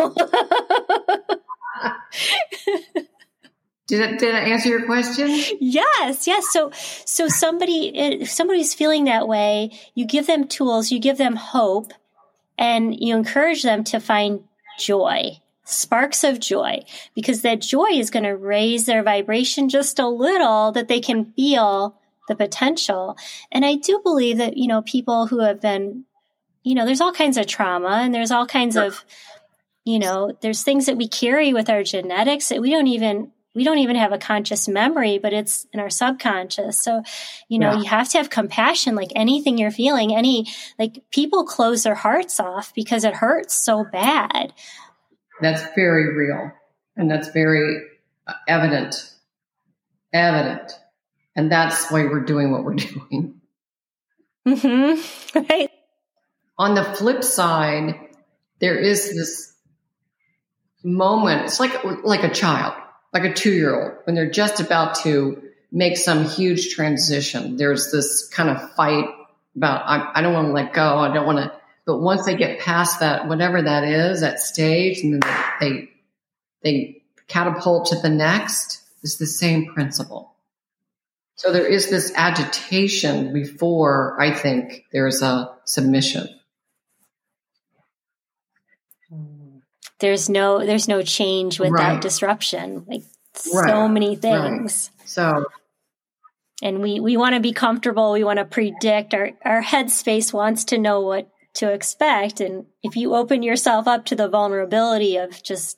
Did 3.88 4.02
it, 4.02 4.20
did 4.20 4.34
answer 4.34 4.70
your 4.70 4.86
question? 4.86 5.28
Yes, 5.60 6.26
yes. 6.26 6.52
So, 6.52 6.72
so 6.74 7.28
somebody, 7.28 7.96
if 7.96 8.32
somebody's 8.32 8.74
feeling 8.74 9.04
that 9.06 9.28
way, 9.28 9.78
you 9.94 10.08
give 10.08 10.26
them 10.26 10.48
tools, 10.48 10.92
you 10.92 11.00
give 11.00 11.20
them 11.20 11.36
hope, 11.36 11.94
and 12.58 13.00
you 13.00 13.16
encourage 13.16 13.62
them 13.62 13.84
to 13.86 14.00
find 14.00 14.44
joy, 14.80 15.40
sparks 15.66 16.24
of 16.24 16.40
joy, 16.40 16.86
because 17.14 17.42
that 17.42 17.60
joy 17.60 17.90
is 17.90 18.10
going 18.10 18.24
to 18.24 18.36
raise 18.36 18.86
their 18.86 19.04
vibration 19.04 19.68
just 19.68 20.00
a 20.00 20.08
little 20.08 20.72
that 20.72 20.88
they 20.88 21.02
can 21.02 21.26
feel 21.34 22.00
the 22.28 22.36
potential. 22.36 23.18
And 23.52 23.66
I 23.66 23.76
do 23.76 24.00
believe 24.04 24.38
that, 24.38 24.58
you 24.58 24.68
know, 24.68 24.82
people 24.82 25.28
who 25.28 25.40
have 25.40 25.60
been, 25.62 26.06
you 26.64 26.76
know, 26.76 26.86
there's 26.86 27.02
all 27.02 27.12
kinds 27.12 27.38
of 27.38 27.48
trauma 27.48 28.02
and 28.04 28.14
there's 28.14 28.32
all 28.32 28.46
kinds 28.46 28.78
of, 28.78 29.04
you 29.84 30.00
know, 30.00 30.36
there's 30.42 30.64
things 30.64 30.86
that 30.86 30.98
we 30.98 31.08
carry 31.08 31.54
with 31.54 31.70
our 31.70 31.84
genetics 31.84 32.50
that 32.50 32.62
we 32.62 32.72
don't 32.72 32.88
even 32.88 33.32
we 33.56 33.64
don't 33.64 33.78
even 33.80 33.96
have 33.96 34.12
a 34.12 34.18
conscious 34.18 34.68
memory, 34.68 35.18
but 35.18 35.32
it's 35.32 35.66
in 35.72 35.80
our 35.80 35.90
subconscious. 35.90 36.84
So, 36.84 37.02
you 37.48 37.58
know, 37.58 37.72
yeah. 37.72 37.78
you 37.78 37.86
have 37.86 38.10
to 38.10 38.18
have 38.18 38.30
compassion, 38.30 38.96
like 38.96 39.12
anything 39.16 39.58
you're 39.58 39.72
feeling, 39.72 40.14
any, 40.14 40.48
like 40.78 41.10
people 41.10 41.46
close 41.46 41.84
their 41.84 41.96
hearts 41.96 42.40
off 42.40 42.74
because 42.76 43.06
it 43.06 43.14
hurts 43.14 43.54
so 43.54 43.86
bad. 43.90 44.52
That's 45.42 45.64
very 45.76 46.16
real. 46.16 46.52
And 46.96 47.10
that's 47.10 47.30
very 47.30 47.82
uh, 48.28 48.34
evident. 48.48 48.96
Evident. 50.14 50.72
And 51.36 51.52
that's 51.52 51.92
why 51.92 52.06
we're 52.06 52.24
doing 52.24 52.52
what 52.52 52.64
we're 52.64 52.76
doing. 52.76 53.42
Mm-hmm. 54.48 55.02
Right. 55.50 55.70
On 56.58 56.76
the 56.76 56.86
flip 56.86 57.26
side, 57.26 58.00
there 58.62 58.78
is 58.78 59.14
this 59.14 59.54
moment. 60.82 61.44
It's 61.44 61.60
like, 61.60 61.84
like 61.84 62.24
a 62.24 62.34
child 62.34 62.74
like 63.16 63.24
a 63.24 63.34
two 63.34 63.54
year 63.54 63.74
old 63.74 63.94
when 64.04 64.14
they're 64.14 64.30
just 64.30 64.60
about 64.60 64.96
to 64.96 65.42
make 65.72 65.96
some 65.96 66.26
huge 66.26 66.76
transition. 66.76 67.56
There's 67.56 67.90
this 67.90 68.28
kind 68.28 68.50
of 68.50 68.74
fight 68.74 69.06
about, 69.56 69.84
I, 69.86 70.12
I 70.16 70.22
don't 70.22 70.34
want 70.34 70.48
to 70.50 70.52
let 70.52 70.74
go. 70.74 70.98
I 70.98 71.14
don't 71.14 71.26
want 71.26 71.38
to, 71.38 71.54
but 71.86 72.00
once 72.00 72.26
they 72.26 72.36
get 72.36 72.60
past 72.60 73.00
that, 73.00 73.28
whatever 73.28 73.62
that 73.62 73.84
is, 73.84 74.22
that 74.22 74.40
stage, 74.40 75.02
and 75.02 75.22
then 75.22 75.22
they, 75.60 75.90
they 76.64 77.04
catapult 77.28 77.88
to 77.88 77.96
the 77.96 78.10
next, 78.10 78.82
is 79.04 79.18
the 79.18 79.28
same 79.28 79.74
principle. 79.74 80.34
So 81.36 81.52
there 81.52 81.66
is 81.68 81.90
this 81.90 82.12
agitation 82.16 83.34
before 83.34 84.20
I 84.20 84.32
think 84.32 84.86
there's 84.92 85.22
a 85.22 85.54
submission. 85.66 86.28
there's 90.00 90.30
no 90.30 90.66
there's 90.66 90.88
no 90.88 91.02
change 91.02 91.60
without 91.60 91.94
right. 91.94 92.02
disruption 92.02 92.86
like 92.88 93.04
right. 93.54 93.70
so 93.70 93.88
many 93.88 94.16
things 94.16 94.92
right. 95.00 95.10
so 95.10 95.46
and 96.62 96.82
we 96.82 97.00
we 97.00 97.18
want 97.18 97.36
to 97.36 97.42
be 97.42 97.54
comfortable 97.54 98.12
we 98.12 98.24
want 98.24 98.40
to 98.40 98.46
predict 98.46 99.14
our 99.14 99.32
our 99.44 99.62
headspace 99.62 100.34
wants 100.34 100.66
to 100.66 100.78
know 100.78 101.02
what 101.02 101.30
to 101.56 101.72
expect 101.72 102.40
and 102.40 102.66
if 102.84 102.96
you 102.96 103.16
open 103.16 103.44
yourself 103.44 103.88
up 103.88 104.06
to 104.06 104.16
the 104.16 104.28
vulnerability 104.28 105.18
of 105.18 105.42
just 105.42 105.78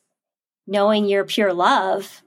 knowing 0.65 1.05
your 1.05 1.23
pure 1.23 1.53
love 1.53 2.21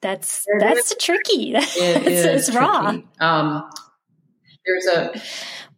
that's 0.00 0.46
that's 0.58 0.94
tricky 0.96 1.54
it 1.54 2.06
it's, 2.06 2.48
it's 2.48 2.56
raw 2.56 2.96
um 3.20 3.70
there's 4.66 4.86
a 4.86 5.12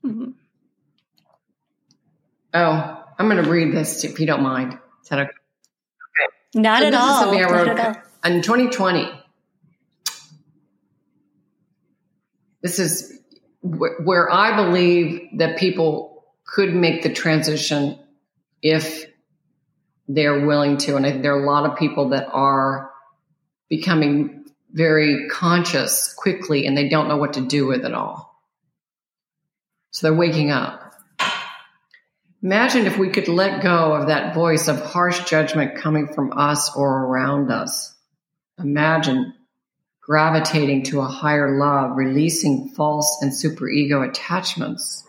mm-hmm. 0.04 0.30
oh 2.54 3.02
I'm 3.18 3.28
going 3.28 3.42
to 3.42 3.50
read 3.50 3.74
this 3.74 4.04
if 4.04 4.20
you 4.20 4.26
don't 4.26 4.42
mind. 4.42 4.78
Is 5.02 5.08
that 5.08 5.20
okay? 5.20 5.30
Not, 6.54 6.80
so 6.80 6.86
at, 6.88 6.94
all. 6.94 7.32
Not 7.34 7.68
at 7.68 7.96
all. 7.96 8.02
In 8.24 8.42
2020, 8.42 9.10
this 12.62 12.78
is 12.78 13.20
where 13.74 14.32
I 14.32 14.56
believe 14.56 15.38
that 15.38 15.58
people 15.58 16.24
could 16.44 16.74
make 16.74 17.02
the 17.02 17.12
transition 17.12 17.98
if 18.62 19.06
they're 20.08 20.46
willing 20.46 20.76
to. 20.78 20.96
And 20.96 21.06
I 21.06 21.12
there 21.18 21.34
are 21.34 21.42
a 21.42 21.46
lot 21.46 21.68
of 21.68 21.78
people 21.78 22.10
that 22.10 22.28
are 22.32 22.90
becoming 23.68 24.44
very 24.72 25.28
conscious 25.28 26.12
quickly 26.14 26.66
and 26.66 26.76
they 26.76 26.88
don't 26.88 27.08
know 27.08 27.16
what 27.16 27.34
to 27.34 27.40
do 27.40 27.66
with 27.66 27.84
it 27.84 27.94
all. 27.94 28.34
So 29.90 30.06
they're 30.06 30.18
waking 30.18 30.50
up. 30.50 30.82
Imagine 32.42 32.86
if 32.86 32.98
we 32.98 33.08
could 33.08 33.28
let 33.28 33.62
go 33.62 33.94
of 33.94 34.08
that 34.08 34.34
voice 34.34 34.68
of 34.68 34.80
harsh 34.80 35.24
judgment 35.24 35.76
coming 35.76 36.12
from 36.12 36.32
us 36.36 36.76
or 36.76 37.06
around 37.06 37.50
us. 37.50 37.94
Imagine 38.58 39.34
gravitating 40.06 40.84
to 40.84 41.00
a 41.00 41.06
higher 41.06 41.58
love, 41.58 41.96
releasing 41.96 42.68
false 42.68 43.18
and 43.22 43.32
superego 43.32 44.08
attachments. 44.08 45.04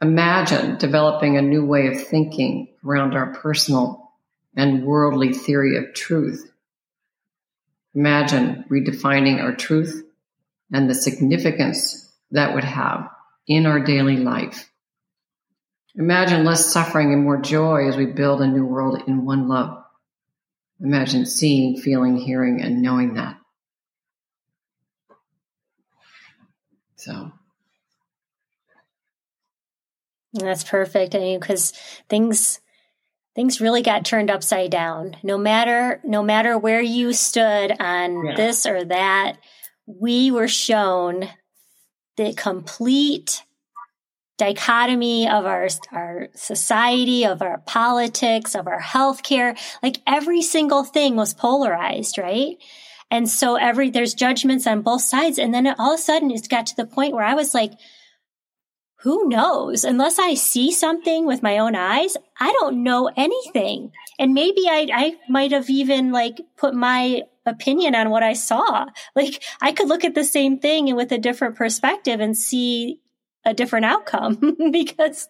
Imagine 0.00 0.78
developing 0.78 1.36
a 1.36 1.42
new 1.42 1.64
way 1.66 1.88
of 1.88 2.06
thinking 2.06 2.68
around 2.84 3.14
our 3.14 3.34
personal 3.34 4.12
and 4.54 4.84
worldly 4.84 5.32
theory 5.32 5.76
of 5.76 5.94
truth. 5.94 6.48
Imagine 7.92 8.64
redefining 8.70 9.42
our 9.42 9.56
truth 9.56 10.04
and 10.72 10.88
the 10.88 10.94
significance 10.94 12.08
that 12.30 12.54
would 12.54 12.64
have 12.64 13.10
in 13.48 13.66
our 13.66 13.80
daily 13.80 14.16
life. 14.16 14.70
Imagine 15.96 16.44
less 16.44 16.72
suffering 16.72 17.12
and 17.12 17.24
more 17.24 17.40
joy 17.40 17.88
as 17.88 17.96
we 17.96 18.06
build 18.06 18.42
a 18.42 18.46
new 18.46 18.64
world 18.64 19.02
in 19.08 19.24
one 19.24 19.48
love. 19.48 19.82
Imagine 20.80 21.26
seeing, 21.26 21.80
feeling, 21.80 22.16
hearing, 22.16 22.60
and 22.60 22.80
knowing 22.80 23.14
that. 23.14 23.38
So. 27.06 27.30
That's 30.32 30.64
perfect. 30.64 31.14
I 31.14 31.18
mean, 31.18 31.40
because 31.40 31.72
things 32.08 32.60
things 33.36 33.60
really 33.60 33.82
got 33.82 34.04
turned 34.04 34.30
upside 34.30 34.72
down. 34.72 35.16
No 35.22 35.38
matter 35.38 36.00
no 36.02 36.22
matter 36.24 36.58
where 36.58 36.80
you 36.80 37.12
stood 37.12 37.70
on 37.80 38.26
yeah. 38.26 38.34
this 38.34 38.66
or 38.66 38.84
that, 38.86 39.36
we 39.86 40.32
were 40.32 40.48
shown 40.48 41.28
the 42.16 42.34
complete 42.34 43.44
dichotomy 44.36 45.28
of 45.28 45.46
our 45.46 45.68
our 45.92 46.28
society, 46.34 47.24
of 47.24 47.40
our 47.40 47.58
politics, 47.58 48.56
of 48.56 48.66
our 48.66 48.80
healthcare. 48.80 49.56
Like 49.80 49.98
every 50.08 50.42
single 50.42 50.82
thing 50.82 51.14
was 51.14 51.34
polarized, 51.34 52.18
right? 52.18 52.56
And 53.10 53.28
so 53.28 53.56
every 53.56 53.90
there's 53.90 54.14
judgments 54.14 54.66
on 54.66 54.82
both 54.82 55.02
sides, 55.02 55.38
and 55.38 55.54
then 55.54 55.66
all 55.78 55.94
of 55.94 56.00
a 56.00 56.02
sudden 56.02 56.30
it 56.30 56.48
got 56.48 56.66
to 56.66 56.76
the 56.76 56.86
point 56.86 57.14
where 57.14 57.24
I 57.24 57.34
was 57.34 57.54
like, 57.54 57.72
who 59.00 59.28
knows? 59.28 59.84
Unless 59.84 60.18
I 60.18 60.34
see 60.34 60.72
something 60.72 61.26
with 61.26 61.42
my 61.42 61.58
own 61.58 61.76
eyes, 61.76 62.16
I 62.40 62.52
don't 62.58 62.82
know 62.82 63.10
anything. 63.16 63.92
And 64.18 64.34
maybe 64.34 64.62
I, 64.68 64.88
I 64.92 65.16
might 65.28 65.52
have 65.52 65.70
even 65.70 66.10
like 66.10 66.40
put 66.56 66.74
my 66.74 67.22
opinion 67.44 67.94
on 67.94 68.10
what 68.10 68.22
I 68.22 68.32
saw. 68.32 68.86
Like 69.14 69.42
I 69.60 69.72
could 69.72 69.88
look 69.88 70.04
at 70.04 70.14
the 70.14 70.24
same 70.24 70.58
thing 70.58 70.88
and 70.88 70.96
with 70.96 71.12
a 71.12 71.18
different 71.18 71.56
perspective 71.56 72.20
and 72.20 72.36
see 72.36 73.00
a 73.44 73.54
different 73.54 73.86
outcome 73.86 74.56
because 74.72 75.28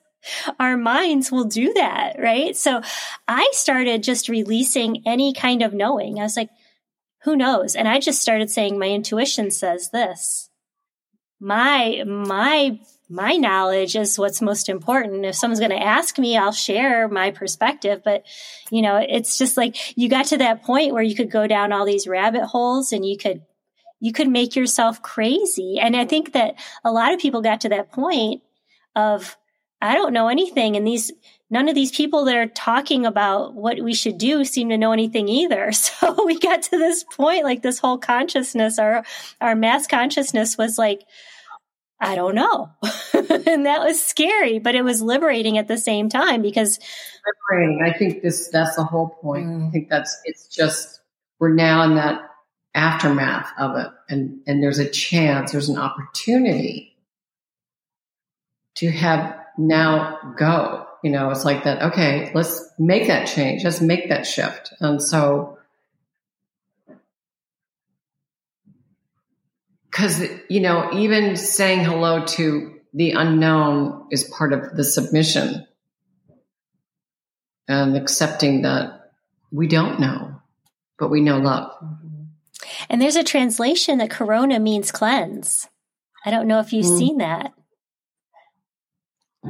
our 0.58 0.76
minds 0.76 1.30
will 1.30 1.44
do 1.44 1.72
that, 1.74 2.16
right? 2.18 2.56
So 2.56 2.80
I 3.28 3.48
started 3.52 4.02
just 4.02 4.28
releasing 4.28 5.02
any 5.06 5.34
kind 5.34 5.62
of 5.62 5.74
knowing. 5.74 6.18
I 6.18 6.22
was 6.22 6.36
like, 6.36 6.50
who 7.26 7.36
knows? 7.36 7.74
And 7.74 7.88
I 7.88 7.98
just 7.98 8.22
started 8.22 8.50
saying 8.50 8.78
my 8.78 8.88
intuition 8.88 9.50
says 9.50 9.90
this. 9.90 10.48
My 11.40 12.04
my 12.06 12.78
my 13.08 13.32
knowledge 13.32 13.96
is 13.96 14.16
what's 14.18 14.40
most 14.40 14.68
important. 14.68 15.24
If 15.24 15.34
someone's 15.34 15.58
going 15.58 15.72
to 15.72 15.82
ask 15.82 16.18
me, 16.18 16.36
I'll 16.36 16.52
share 16.52 17.08
my 17.08 17.32
perspective. 17.32 18.02
But, 18.04 18.24
you 18.70 18.80
know, 18.80 18.96
it's 18.96 19.38
just 19.38 19.56
like 19.56 19.76
you 19.98 20.08
got 20.08 20.26
to 20.26 20.38
that 20.38 20.62
point 20.62 20.92
where 20.92 21.02
you 21.02 21.16
could 21.16 21.30
go 21.30 21.48
down 21.48 21.72
all 21.72 21.84
these 21.84 22.06
rabbit 22.06 22.44
holes 22.46 22.92
and 22.92 23.04
you 23.04 23.16
could, 23.16 23.42
you 24.00 24.12
could 24.12 24.28
make 24.28 24.54
yourself 24.54 25.02
crazy. 25.02 25.78
And 25.80 25.96
I 25.96 26.04
think 26.04 26.32
that 26.32 26.54
a 26.84 26.92
lot 26.92 27.12
of 27.12 27.20
people 27.20 27.42
got 27.42 27.60
to 27.62 27.68
that 27.70 27.92
point 27.92 28.42
of, 28.94 29.36
I 29.80 29.94
don't 29.94 30.12
know 30.12 30.28
anything. 30.28 30.76
And 30.76 30.86
these, 30.86 31.12
none 31.50 31.68
of 31.68 31.74
these 31.74 31.92
people 31.92 32.24
that 32.24 32.36
are 32.36 32.46
talking 32.46 33.06
about 33.06 33.54
what 33.54 33.80
we 33.80 33.94
should 33.94 34.18
do 34.18 34.44
seem 34.44 34.68
to 34.70 34.78
know 34.78 34.92
anything 34.92 35.28
either. 35.28 35.70
So 35.96 36.24
we 36.24 36.38
got 36.38 36.62
to 36.62 36.78
this 36.78 37.04
point, 37.04 37.44
like 37.44 37.62
this 37.62 37.78
whole 37.78 37.98
consciousness, 37.98 38.78
our, 38.78 39.04
our 39.40 39.54
mass 39.54 39.86
consciousness 39.86 40.58
was 40.58 40.78
like, 40.78 41.02
I 42.00 42.14
don't 42.14 42.34
know. 42.34 42.70
and 43.14 43.66
that 43.66 43.80
was 43.80 44.02
scary, 44.02 44.58
but 44.58 44.74
it 44.74 44.82
was 44.82 45.00
liberating 45.00 45.56
at 45.58 45.68
the 45.68 45.78
same 45.78 46.08
time 46.08 46.42
because 46.42 46.78
liberating. 47.50 47.82
I 47.82 47.96
think 47.96 48.22
this 48.22 48.48
that's 48.48 48.76
the 48.76 48.84
whole 48.84 49.08
point. 49.08 49.46
Mm. 49.46 49.68
I 49.68 49.70
think 49.70 49.88
that's 49.88 50.20
it's 50.24 50.48
just 50.48 51.00
we're 51.38 51.54
now 51.54 51.84
in 51.84 51.94
that 51.94 52.20
aftermath 52.74 53.48
of 53.58 53.76
it 53.76 53.88
and 54.10 54.40
and 54.46 54.62
there's 54.62 54.78
a 54.78 54.88
chance, 54.88 55.52
there's 55.52 55.70
an 55.70 55.78
opportunity 55.78 56.94
to 58.76 58.90
have 58.90 59.34
now 59.56 60.18
go. 60.36 60.86
You 61.06 61.12
know, 61.12 61.30
it's 61.30 61.44
like 61.44 61.62
that, 61.62 61.92
okay, 61.92 62.32
let's 62.34 62.68
make 62.80 63.06
that 63.06 63.28
change. 63.28 63.62
Let's 63.62 63.80
make 63.80 64.08
that 64.08 64.26
shift. 64.26 64.72
And 64.80 65.00
so 65.00 65.56
because 69.88 70.24
you 70.48 70.58
know 70.58 70.90
even 70.92 71.36
saying 71.36 71.84
hello 71.84 72.24
to 72.24 72.74
the 72.92 73.12
unknown 73.12 74.08
is 74.10 74.24
part 74.24 74.52
of 74.52 74.74
the 74.76 74.82
submission 74.82 75.64
and 77.68 77.96
accepting 77.96 78.62
that 78.62 79.12
we 79.52 79.68
don't 79.68 80.00
know 80.00 80.40
but 80.98 81.08
we 81.08 81.20
know 81.20 81.38
love 81.38 81.70
and 82.90 83.00
there's 83.00 83.14
a 83.14 83.22
translation 83.22 83.98
that 83.98 84.10
corona 84.10 84.58
means 84.58 84.90
cleanse 84.90 85.68
i 86.24 86.32
don't 86.32 86.48
know 86.48 86.58
if 86.58 86.72
you've 86.72 86.84
mm. 86.84 86.98
seen 86.98 87.18
that 87.18 87.52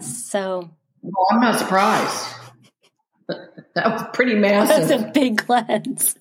so 0.02 0.70
well, 1.06 1.26
i'm 1.30 1.40
not 1.40 1.58
surprised 1.58 2.26
that 3.74 3.92
was 3.92 4.04
pretty 4.12 4.34
massive 4.34 4.88
that's 4.88 5.02
a 5.02 5.10
big 5.12 5.38
cleanse 5.38 6.16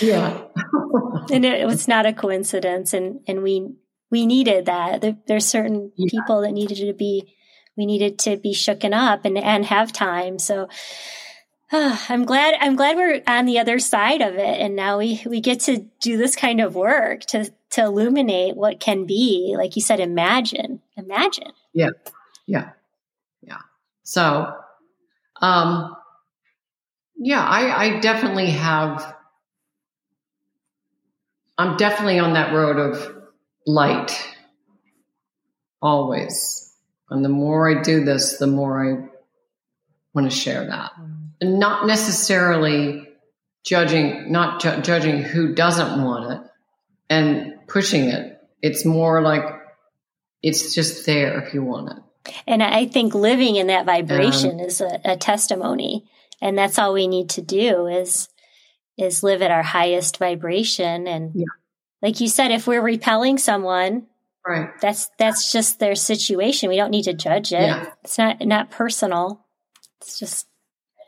yeah. 0.00 0.42
and 1.30 1.44
it, 1.44 1.60
it, 1.60 1.66
was 1.66 1.88
not 1.88 2.06
a 2.06 2.12
coincidence. 2.12 2.92
And, 2.92 3.20
and 3.26 3.42
we, 3.42 3.74
we 4.10 4.26
needed 4.26 4.66
that. 4.66 5.00
There, 5.00 5.16
there's 5.26 5.46
certain 5.46 5.92
yeah. 5.96 6.06
people 6.10 6.42
that 6.42 6.52
needed 6.52 6.78
to 6.86 6.92
be, 6.92 7.34
we 7.76 7.86
needed 7.86 8.18
to 8.20 8.36
be 8.36 8.52
shooken 8.52 8.92
up 8.92 9.24
and, 9.24 9.38
and 9.38 9.64
have 9.64 9.92
time. 9.92 10.38
So, 10.38 10.68
uh, 11.72 11.98
I'm 12.08 12.24
glad, 12.24 12.54
I'm 12.60 12.76
glad 12.76 12.96
we're 12.96 13.22
on 13.26 13.44
the 13.44 13.58
other 13.58 13.80
side 13.80 14.20
of 14.20 14.34
it. 14.34 14.60
And 14.60 14.76
now 14.76 14.98
we, 14.98 15.22
we 15.26 15.40
get 15.40 15.60
to 15.60 15.78
do 16.00 16.16
this 16.16 16.36
kind 16.36 16.60
of 16.60 16.76
work 16.76 17.22
to, 17.26 17.50
to 17.70 17.82
illuminate 17.82 18.56
what 18.56 18.78
can 18.78 19.04
be. 19.04 19.54
Like 19.58 19.74
you 19.74 19.82
said, 19.82 19.98
imagine, 19.98 20.80
imagine. 20.96 21.52
Yeah. 21.72 21.90
Yeah. 22.46 22.70
Yeah. 23.42 23.58
So, 24.06 24.54
um, 25.42 25.96
yeah, 27.16 27.42
I, 27.44 27.86
I 27.86 28.00
definitely 28.00 28.50
have 28.50 29.16
I'm 31.58 31.76
definitely 31.76 32.18
on 32.18 32.34
that 32.34 32.52
road 32.52 32.76
of 32.78 33.16
light 33.66 34.12
always. 35.80 36.72
And 37.08 37.24
the 37.24 37.30
more 37.30 37.68
I 37.68 37.82
do 37.82 38.04
this, 38.04 38.36
the 38.36 38.46
more 38.46 38.80
I 38.80 39.08
want 40.12 40.30
to 40.30 40.36
share 40.36 40.66
that. 40.66 40.92
And 41.40 41.58
not 41.58 41.86
necessarily 41.86 43.08
judging, 43.64 44.30
not 44.30 44.60
ju- 44.60 44.82
judging 44.82 45.22
who 45.22 45.54
doesn't 45.54 46.04
want 46.04 46.32
it 46.32 46.50
and 47.08 47.54
pushing 47.66 48.10
it. 48.10 48.38
It's 48.62 48.84
more 48.84 49.20
like 49.22 49.44
it's 50.42 50.74
just 50.74 51.06
there 51.06 51.40
if 51.40 51.54
you 51.54 51.62
want 51.62 51.90
it. 51.90 52.02
And 52.46 52.62
I 52.62 52.86
think 52.86 53.14
living 53.14 53.56
in 53.56 53.68
that 53.68 53.86
vibration 53.86 54.60
um, 54.60 54.66
is 54.66 54.80
a, 54.80 55.00
a 55.04 55.16
testimony. 55.16 56.04
And 56.40 56.56
that's 56.56 56.78
all 56.78 56.92
we 56.92 57.08
need 57.08 57.30
to 57.30 57.42
do 57.42 57.86
is 57.86 58.28
is 58.96 59.22
live 59.22 59.42
at 59.42 59.50
our 59.50 59.62
highest 59.62 60.18
vibration 60.18 61.06
and 61.06 61.32
yeah. 61.34 61.44
like 62.02 62.20
you 62.20 62.28
said 62.28 62.50
if 62.50 62.66
we're 62.66 62.82
repelling 62.82 63.38
someone 63.38 64.06
right 64.46 64.70
that's 64.80 65.10
that's 65.18 65.52
just 65.52 65.78
their 65.78 65.94
situation 65.94 66.68
we 66.68 66.76
don't 66.76 66.90
need 66.90 67.04
to 67.04 67.12
judge 67.12 67.52
it 67.52 67.60
yeah. 67.60 67.86
it's 68.02 68.18
not 68.18 68.40
not 68.46 68.70
personal 68.70 69.44
it's 70.00 70.18
just 70.18 70.46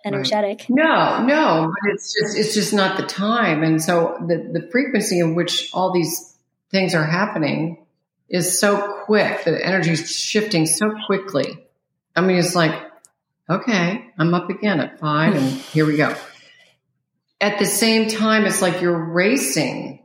energetic 0.05 0.61
right. 0.61 0.71
no 0.71 1.25
no 1.25 1.73
but 1.83 1.93
it's 1.93 2.15
just 2.15 2.37
it's 2.37 2.55
just 2.55 2.73
not 2.73 2.97
the 2.97 3.07
time 3.07 3.63
and 3.63 3.83
so 3.83 4.17
the 4.27 4.37
the 4.53 4.69
frequency 4.71 5.19
in 5.19 5.35
which 5.35 5.71
all 5.73 5.93
these 5.93 6.37
things 6.71 6.95
are 6.95 7.05
happening 7.05 7.85
is 8.29 8.61
so 8.61 8.98
quick 9.09 9.45
the 9.45 9.67
energy 9.67 9.91
is 9.91 10.15
shifting 10.15 10.67
so 10.67 10.95
quickly 11.07 11.67
i 12.15 12.21
mean 12.21 12.37
it's 12.37 12.55
like 12.55 12.75
okay 13.51 14.07
i'm 14.19 14.33
up 14.35 14.51
again 14.51 14.79
at 14.79 15.01
five 15.01 15.35
and 15.35 15.45
here 15.75 15.87
we 15.87 15.97
go 15.97 16.15
at 17.41 17.59
the 17.59 17.67
same 17.67 18.09
time, 18.09 18.47
it's 18.47 18.63
like 18.63 18.81
you're 18.81 19.13
racing 19.13 20.05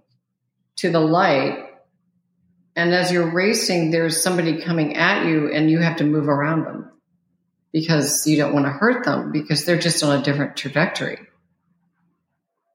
to 0.78 0.92
the 0.92 1.00
light. 1.00 1.70
And 2.76 2.94
as 2.94 3.12
you're 3.12 3.32
racing, 3.32 3.92
there's 3.92 4.22
somebody 4.22 4.62
coming 4.62 4.96
at 4.96 5.26
you 5.26 5.52
and 5.52 5.70
you 5.70 5.80
have 5.80 5.98
to 5.98 6.04
move 6.04 6.28
around 6.28 6.66
them 6.66 6.92
because 7.72 8.26
you 8.28 8.38
don't 8.38 8.54
want 8.54 8.66
to 8.66 8.72
hurt 8.72 9.06
them 9.06 9.32
because 9.32 9.66
they're 9.66 9.80
just 9.80 10.04
on 10.04 10.20
a 10.20 10.24
different 10.24 10.58
trajectory. 10.58 11.20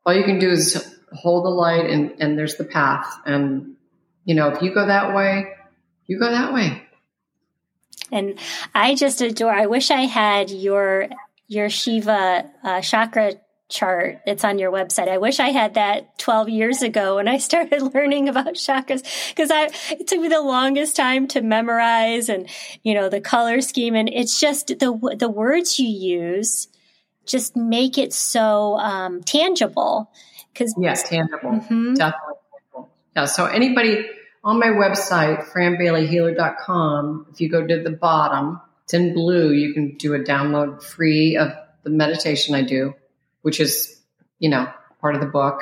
All 0.04 0.14
you 0.14 0.24
can 0.24 0.38
do 0.38 0.50
is 0.50 0.92
hold 1.12 1.44
the 1.44 1.50
light 1.50 1.88
and, 1.88 2.14
and 2.20 2.38
there's 2.38 2.56
the 2.56 2.64
path. 2.64 3.12
And, 3.26 3.76
you 4.24 4.34
know, 4.34 4.48
if 4.48 4.62
you 4.62 4.72
go 4.72 4.86
that 4.86 5.14
way, 5.14 5.52
you 6.08 6.18
go 6.18 6.30
that 6.30 6.52
way. 6.52 6.82
And 8.10 8.38
I 8.74 8.94
just 8.94 9.20
adore, 9.20 9.52
I 9.52 9.66
wish 9.66 9.90
I 9.90 10.02
had 10.02 10.50
your, 10.50 11.08
your 11.46 11.68
SHEVA 11.68 12.50
uh, 12.64 12.80
chakra 12.80 13.34
chart. 13.68 14.22
It's 14.26 14.44
on 14.44 14.58
your 14.58 14.72
website. 14.72 15.08
I 15.08 15.18
wish 15.18 15.40
I 15.40 15.50
had 15.50 15.74
that 15.74 16.18
12 16.18 16.48
years 16.48 16.82
ago 16.82 17.16
when 17.16 17.28
I 17.28 17.36
started 17.36 17.82
learning 17.94 18.28
about 18.28 18.54
chakras 18.54 19.02
because 19.28 19.50
I, 19.50 19.70
it 19.92 20.06
took 20.06 20.20
me 20.20 20.28
the 20.28 20.40
longest 20.40 20.96
time 20.96 21.28
to 21.28 21.42
memorize 21.42 22.28
and, 22.30 22.48
you 22.82 22.94
know, 22.94 23.10
the 23.10 23.20
color 23.20 23.60
scheme. 23.60 23.94
And 23.94 24.08
it's 24.08 24.40
just 24.40 24.68
the, 24.68 25.16
the 25.18 25.28
words 25.28 25.78
you 25.78 25.88
use 25.88 26.68
just 27.26 27.56
make 27.56 27.98
it 27.98 28.14
so, 28.14 28.78
um, 28.78 29.22
tangible. 29.22 30.10
Cause 30.54 30.74
yes, 30.78 31.06
tangible. 31.06 31.50
Mm-hmm. 31.50 31.94
Definitely. 31.94 32.34
Yeah. 33.14 33.26
So 33.26 33.44
anybody 33.44 34.06
on 34.48 34.58
my 34.58 34.68
website, 34.68 35.44
franbaileyhealer.com, 35.50 37.26
if 37.30 37.40
you 37.42 37.50
go 37.50 37.66
to 37.66 37.82
the 37.82 37.90
bottom, 37.90 38.58
it's 38.84 38.94
in 38.94 39.12
blue, 39.12 39.52
you 39.52 39.74
can 39.74 39.98
do 39.98 40.14
a 40.14 40.20
download 40.20 40.82
free 40.82 41.36
of 41.36 41.52
the 41.82 41.90
meditation 41.90 42.54
I 42.54 42.62
do, 42.62 42.94
which 43.42 43.60
is, 43.60 44.00
you 44.38 44.48
know, 44.48 44.66
part 45.02 45.14
of 45.14 45.20
the 45.20 45.26
book. 45.26 45.60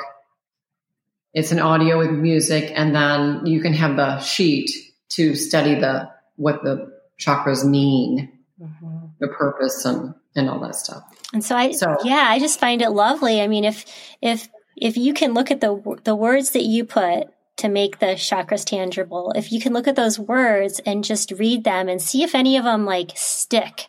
It's 1.33 1.51
an 1.51 1.59
audio 1.59 1.97
with 1.97 2.11
music, 2.11 2.71
and 2.73 2.95
then 2.95 3.45
you 3.45 3.59
can 3.59 3.73
have 3.73 3.97
the 3.97 4.21
sheet 4.21 4.71
to 5.09 5.35
study 5.35 5.75
the 5.75 6.09
what 6.37 6.63
the 6.63 6.97
chakras 7.19 7.65
mean, 7.65 8.31
mm-hmm. 8.57 9.07
the 9.19 9.27
purpose, 9.27 9.83
and 9.83 10.15
and 10.33 10.49
all 10.49 10.61
that 10.61 10.75
stuff. 10.75 11.03
And 11.33 11.43
so 11.43 11.57
I, 11.57 11.73
so, 11.73 11.97
yeah, 12.05 12.25
I 12.29 12.39
just 12.39 12.57
find 12.57 12.81
it 12.81 12.91
lovely. 12.91 13.41
I 13.41 13.49
mean, 13.49 13.65
if 13.65 13.85
if 14.21 14.47
if 14.77 14.95
you 14.95 15.13
can 15.13 15.33
look 15.33 15.51
at 15.51 15.59
the 15.59 15.99
the 16.05 16.15
words 16.15 16.51
that 16.51 16.63
you 16.63 16.85
put 16.85 17.27
to 17.57 17.69
make 17.69 17.99
the 17.99 18.15
chakras 18.15 18.63
tangible, 18.63 19.33
if 19.35 19.51
you 19.51 19.59
can 19.59 19.73
look 19.73 19.87
at 19.87 19.95
those 19.95 20.19
words 20.19 20.79
and 20.85 21.03
just 21.03 21.31
read 21.31 21.63
them 21.63 21.89
and 21.89 22.01
see 22.01 22.23
if 22.23 22.35
any 22.35 22.57
of 22.57 22.63
them 22.63 22.85
like 22.85 23.11
stick, 23.15 23.87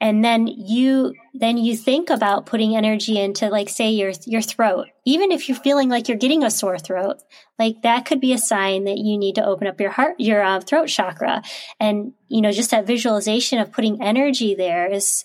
and 0.00 0.24
then 0.24 0.46
you 0.46 1.14
then 1.32 1.56
you 1.56 1.76
think 1.76 2.10
about 2.10 2.46
putting 2.46 2.76
energy 2.76 3.18
into 3.18 3.48
like 3.48 3.68
say 3.68 3.90
your 3.90 4.12
your 4.26 4.42
throat. 4.42 4.88
Even 5.06 5.32
if 5.32 5.48
you're 5.48 5.58
feeling 5.58 5.88
like 5.88 6.08
you're 6.08 6.18
getting 6.18 6.44
a 6.44 6.50
sore 6.50 6.78
throat 6.78 7.16
like 7.58 7.82
that 7.82 8.04
could 8.04 8.20
be 8.20 8.32
a 8.32 8.38
sign 8.38 8.84
that 8.84 8.98
you 8.98 9.16
need 9.16 9.36
to 9.36 9.44
open 9.44 9.66
up 9.66 9.80
your 9.80 9.90
heart 9.90 10.16
your 10.18 10.42
uh, 10.42 10.60
throat 10.60 10.88
chakra. 10.88 11.42
And 11.80 12.12
you 12.28 12.42
know 12.42 12.52
just 12.52 12.70
that 12.70 12.86
visualization 12.86 13.58
of 13.58 13.72
putting 13.72 14.02
energy 14.02 14.54
there 14.54 14.92
is 14.92 15.24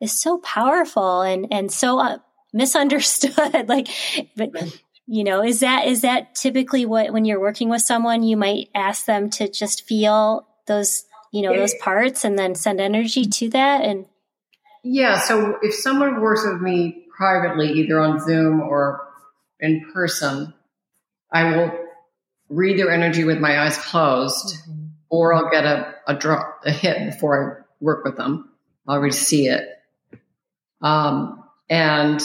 is 0.00 0.12
so 0.12 0.38
powerful 0.38 1.22
and 1.22 1.46
and 1.50 1.72
so 1.72 1.98
uh, 1.98 2.18
misunderstood. 2.52 3.32
Like 3.68 3.88
but 4.36 4.50
you 5.10 5.24
know 5.24 5.42
is 5.42 5.60
that 5.60 5.86
is 5.86 6.02
that 6.02 6.34
typically 6.34 6.86
what 6.86 7.12
when 7.12 7.24
you're 7.24 7.40
working 7.40 7.68
with 7.68 7.82
someone 7.82 8.22
you 8.22 8.36
might 8.36 8.68
ask 8.74 9.04
them 9.06 9.28
to 9.30 9.48
just 9.50 9.86
feel 9.86 10.46
those 10.66 11.04
you 11.32 11.42
know 11.42 11.54
those 11.54 11.74
parts 11.74 12.24
and 12.24 12.38
then 12.38 12.54
send 12.54 12.80
energy 12.80 13.24
to 13.24 13.48
that? 13.50 13.82
And 13.82 14.06
yeah 14.82 15.18
so 15.18 15.58
if 15.62 15.74
someone 15.74 16.20
works 16.20 16.44
with 16.44 16.60
me 16.60 17.06
privately 17.16 17.72
either 17.72 18.00
on 18.00 18.18
zoom 18.18 18.60
or 18.60 19.06
in 19.58 19.84
person 19.92 20.54
i 21.30 21.54
will 21.54 21.70
read 22.48 22.78
their 22.78 22.90
energy 22.90 23.24
with 23.24 23.38
my 23.38 23.60
eyes 23.60 23.76
closed 23.76 24.56
mm-hmm. 24.56 24.86
or 25.10 25.34
i'll 25.34 25.50
get 25.50 25.66
a, 25.66 25.94
a 26.06 26.14
drop 26.14 26.62
a 26.64 26.70
hit 26.70 27.12
before 27.12 27.58
i 27.58 27.60
work 27.80 28.04
with 28.04 28.16
them. 28.16 28.50
I'll 28.86 28.96
already 28.96 29.14
see 29.14 29.48
it. 29.48 29.66
Um, 30.80 31.42
and 31.68 32.20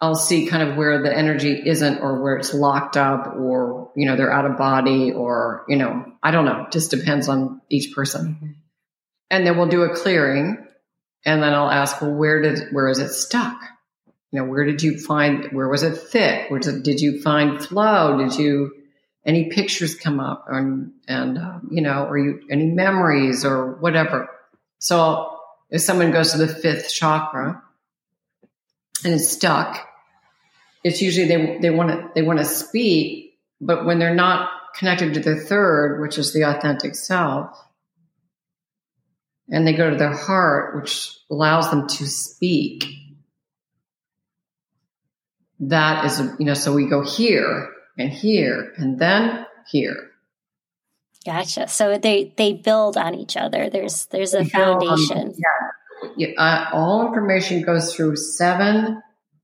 I'll 0.00 0.14
see 0.14 0.46
kind 0.46 0.68
of 0.68 0.76
where 0.76 1.02
the 1.02 1.14
energy 1.14 1.62
isn't 1.66 1.98
or 1.98 2.22
where 2.22 2.36
it's 2.36 2.54
locked 2.54 2.96
up 2.96 3.34
or, 3.36 3.92
you 3.94 4.06
know, 4.06 4.16
they're 4.16 4.32
out 4.32 4.46
of 4.46 4.56
body 4.56 5.12
or, 5.12 5.64
you 5.68 5.76
know, 5.76 6.10
I 6.22 6.30
don't 6.30 6.46
know. 6.46 6.66
just 6.70 6.90
depends 6.90 7.28
on 7.28 7.60
each 7.68 7.94
person. 7.94 8.34
Mm-hmm. 8.34 8.52
And 9.30 9.46
then 9.46 9.58
we'll 9.58 9.68
do 9.68 9.82
a 9.82 9.94
clearing 9.94 10.66
and 11.24 11.42
then 11.42 11.52
I'll 11.52 11.70
ask, 11.70 12.00
well, 12.00 12.12
where 12.12 12.40
did, 12.40 12.72
where 12.72 12.88
is 12.88 12.98
it 12.98 13.10
stuck? 13.10 13.60
You 14.32 14.40
know, 14.40 14.46
where 14.46 14.64
did 14.64 14.82
you 14.82 14.98
find, 14.98 15.52
where 15.52 15.68
was 15.68 15.82
it 15.82 15.96
thick? 15.96 16.50
Where 16.50 16.60
did, 16.60 16.82
did 16.82 17.00
you 17.00 17.20
find 17.20 17.62
flow? 17.62 18.16
Did 18.16 18.36
you, 18.36 18.72
any 19.26 19.50
pictures 19.50 19.94
come 19.94 20.18
up 20.18 20.46
and, 20.48 20.92
and, 21.06 21.36
um, 21.36 21.68
you 21.70 21.82
know, 21.82 22.06
or 22.06 22.16
you, 22.16 22.40
any 22.50 22.64
memories 22.64 23.44
or 23.44 23.72
whatever. 23.74 24.30
So 24.78 25.36
if 25.68 25.82
someone 25.82 26.10
goes 26.10 26.32
to 26.32 26.38
the 26.38 26.48
fifth 26.48 26.90
chakra 26.90 27.62
and 29.04 29.14
it's 29.14 29.28
stuck, 29.28 29.89
it's 30.82 31.02
usually 31.02 31.26
they 31.26 31.58
they 31.58 31.70
want 31.70 31.90
to 31.90 32.10
they 32.14 32.22
want 32.22 32.38
to 32.38 32.44
speak, 32.44 33.38
but 33.60 33.84
when 33.84 33.98
they're 33.98 34.14
not 34.14 34.50
connected 34.74 35.14
to 35.14 35.20
their 35.20 35.38
third, 35.38 36.00
which 36.00 36.18
is 36.18 36.32
the 36.32 36.42
authentic 36.42 36.94
self, 36.94 37.56
and 39.48 39.66
they 39.66 39.72
go 39.72 39.90
to 39.90 39.96
their 39.96 40.14
heart, 40.14 40.76
which 40.76 41.16
allows 41.30 41.70
them 41.70 41.88
to 41.88 42.06
speak. 42.06 42.84
That 45.60 46.06
is, 46.06 46.18
you 46.38 46.46
know, 46.46 46.54
so 46.54 46.72
we 46.72 46.86
go 46.86 47.04
here 47.04 47.70
and 47.98 48.10
here 48.10 48.72
and 48.76 48.98
then 48.98 49.44
here. 49.70 50.10
Gotcha. 51.26 51.68
So 51.68 51.98
they 51.98 52.32
they 52.36 52.54
build 52.54 52.96
on 52.96 53.14
each 53.14 53.36
other. 53.36 53.68
There's 53.68 54.06
there's 54.06 54.32
a 54.32 54.44
foundation. 54.44 55.34
yeah. 55.36 56.08
yeah 56.16 56.28
uh, 56.38 56.70
all 56.72 57.06
information 57.06 57.62
goes 57.62 57.94
through 57.94 58.16
seven 58.16 59.02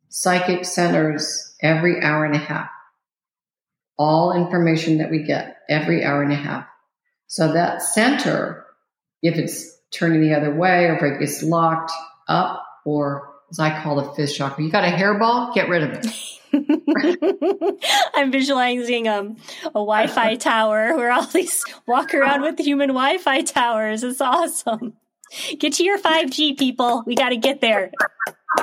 psychic 0.08 0.64
centers 0.64 1.54
every 1.60 2.02
hour 2.02 2.24
and 2.24 2.34
a 2.34 2.38
half. 2.38 2.70
All 3.98 4.32
information 4.32 4.98
that 4.98 5.10
we 5.10 5.22
get 5.22 5.58
every 5.68 6.04
hour 6.04 6.22
and 6.22 6.32
a 6.32 6.36
half. 6.36 6.66
So 7.28 7.52
that 7.52 7.82
center, 7.82 8.64
if 9.22 9.36
it's 9.36 9.76
turning 9.90 10.20
the 10.20 10.34
other 10.34 10.54
way 10.54 10.86
or 10.86 10.96
if 10.96 11.02
it 11.02 11.20
gets 11.20 11.42
locked 11.42 11.92
up 12.28 12.64
or 12.84 13.32
as 13.50 13.58
I 13.58 13.82
call 13.82 13.96
the 13.96 14.12
fifth 14.12 14.34
chakra, 14.34 14.64
you 14.64 14.70
got 14.70 14.84
a 14.84 14.88
hairball, 14.88 15.54
get 15.54 15.68
rid 15.68 15.82
of 15.82 15.90
it. 15.92 16.06
I'm 18.14 18.30
visualizing 18.30 19.08
um, 19.08 19.36
a 19.64 19.72
Wi-Fi 19.72 20.36
tower 20.36 20.96
where 20.96 21.12
all 21.12 21.26
these 21.26 21.64
walk 21.86 22.14
around 22.14 22.42
with 22.42 22.58
human 22.58 22.88
Wi-Fi 22.88 23.42
towers. 23.42 24.02
It's 24.02 24.20
awesome. 24.20 24.94
Get 25.58 25.74
to 25.74 25.84
your 25.84 25.98
5G, 25.98 26.58
people. 26.58 27.02
We 27.06 27.14
got 27.14 27.30
to 27.30 27.36
get 27.36 27.60
there. 27.60 27.90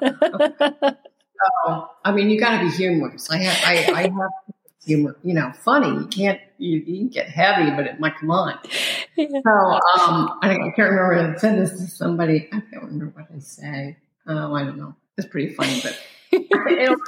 so, 0.00 1.90
I 2.04 2.12
mean, 2.12 2.30
you 2.30 2.40
got 2.40 2.58
to 2.58 2.64
be 2.64 2.70
humorous. 2.70 3.30
I 3.30 3.38
have, 3.38 3.58
I, 3.64 3.92
I 3.92 4.02
have 4.02 4.30
humor. 4.84 5.16
You 5.22 5.34
know, 5.34 5.52
funny. 5.52 5.88
You 5.88 6.06
can't. 6.06 6.40
You, 6.58 6.78
you 6.78 6.98
can 6.98 7.08
get 7.08 7.28
heavy, 7.28 7.70
but 7.70 7.86
it 7.86 8.00
might 8.00 8.16
come 8.18 8.30
on. 8.30 8.58
Yeah. 9.16 9.26
So, 9.44 9.50
um, 9.50 10.38
I, 10.42 10.58
I 10.60 10.72
can't 10.74 10.90
remember. 10.90 11.14
I 11.14 11.38
said 11.38 11.58
this 11.58 11.70
to 11.78 11.86
somebody. 11.86 12.48
I 12.52 12.60
can't 12.60 12.82
remember 12.82 13.12
what 13.14 13.26
I 13.34 13.38
say. 13.38 13.96
Oh, 14.26 14.54
I 14.54 14.64
don't 14.64 14.76
know. 14.76 14.94
It's 15.16 15.26
pretty 15.26 15.54
funny, 15.54 15.80
but 15.82 15.98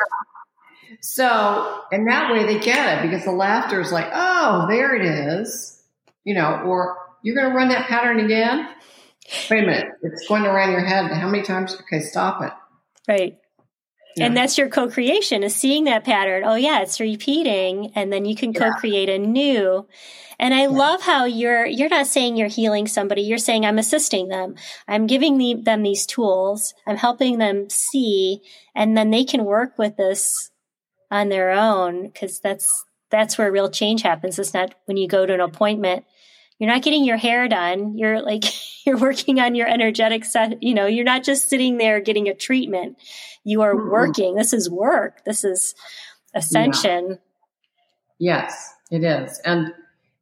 so, 1.00 1.82
and 1.92 2.08
that 2.08 2.32
way 2.32 2.44
they 2.44 2.58
get 2.58 2.98
it 2.98 3.08
because 3.08 3.24
the 3.24 3.32
laughter 3.32 3.80
is 3.80 3.92
like, 3.92 4.08
oh, 4.12 4.66
there 4.68 4.94
it 4.94 5.04
is, 5.04 5.82
you 6.24 6.34
know, 6.34 6.60
or 6.64 6.96
you're 7.22 7.34
going 7.34 7.48
to 7.48 7.54
run 7.54 7.68
that 7.68 7.88
pattern 7.88 8.20
again. 8.20 8.68
Wait 9.50 9.62
a 9.62 9.66
minute, 9.66 9.88
it's 10.02 10.26
going 10.26 10.44
around 10.44 10.72
your 10.72 10.84
head. 10.84 11.10
How 11.12 11.28
many 11.28 11.44
times? 11.44 11.76
Okay, 11.82 12.00
stop 12.00 12.42
it. 12.42 12.52
Right. 13.08 13.38
Yeah. 14.16 14.26
And 14.26 14.36
that's 14.36 14.58
your 14.58 14.68
co-creation 14.68 15.42
is 15.42 15.54
seeing 15.54 15.84
that 15.84 16.04
pattern. 16.04 16.42
Oh 16.44 16.56
yeah, 16.56 16.82
it's 16.82 17.00
repeating 17.00 17.92
and 17.94 18.12
then 18.12 18.24
you 18.24 18.34
can 18.34 18.52
co-create 18.52 19.08
a 19.08 19.18
new. 19.18 19.86
And 20.38 20.52
I 20.52 20.62
yeah. 20.62 20.68
love 20.68 21.02
how 21.02 21.26
you're 21.26 21.66
you're 21.66 21.88
not 21.88 22.06
saying 22.06 22.36
you're 22.36 22.48
healing 22.48 22.88
somebody, 22.88 23.22
you're 23.22 23.38
saying 23.38 23.64
I'm 23.64 23.78
assisting 23.78 24.28
them. 24.28 24.56
I'm 24.88 25.06
giving 25.06 25.38
the, 25.38 25.54
them 25.54 25.82
these 25.82 26.06
tools. 26.06 26.74
I'm 26.86 26.96
helping 26.96 27.38
them 27.38 27.70
see 27.70 28.40
and 28.74 28.96
then 28.96 29.10
they 29.10 29.24
can 29.24 29.44
work 29.44 29.78
with 29.78 29.96
this 29.96 30.50
on 31.10 31.28
their 31.28 31.50
own 31.50 32.08
because 32.08 32.40
that's 32.40 32.84
that's 33.10 33.38
where 33.38 33.52
real 33.52 33.70
change 33.70 34.02
happens. 34.02 34.38
It's 34.38 34.54
not 34.54 34.74
when 34.86 34.96
you 34.96 35.08
go 35.08 35.26
to 35.26 35.34
an 35.34 35.40
appointment. 35.40 36.04
You're 36.60 36.70
not 36.70 36.82
getting 36.82 37.04
your 37.04 37.16
hair 37.16 37.48
done. 37.48 37.96
You're 37.96 38.22
like 38.22 38.44
you're 38.86 38.98
working 38.98 39.40
on 39.40 39.56
your 39.56 39.66
energetic 39.66 40.24
set. 40.24 40.62
You 40.62 40.74
know, 40.74 40.86
you're 40.86 41.04
not 41.04 41.24
just 41.24 41.48
sitting 41.48 41.78
there 41.78 42.00
getting 42.00 42.28
a 42.28 42.34
treatment. 42.34 42.98
You 43.42 43.62
are 43.62 43.74
mm-hmm. 43.74 43.90
working. 43.90 44.34
This 44.36 44.52
is 44.52 44.70
work. 44.70 45.24
This 45.24 45.42
is 45.42 45.74
ascension. 46.34 47.18
Yeah. 48.18 48.42
Yes, 48.42 48.74
it 48.90 49.02
is, 49.02 49.40
and 49.46 49.72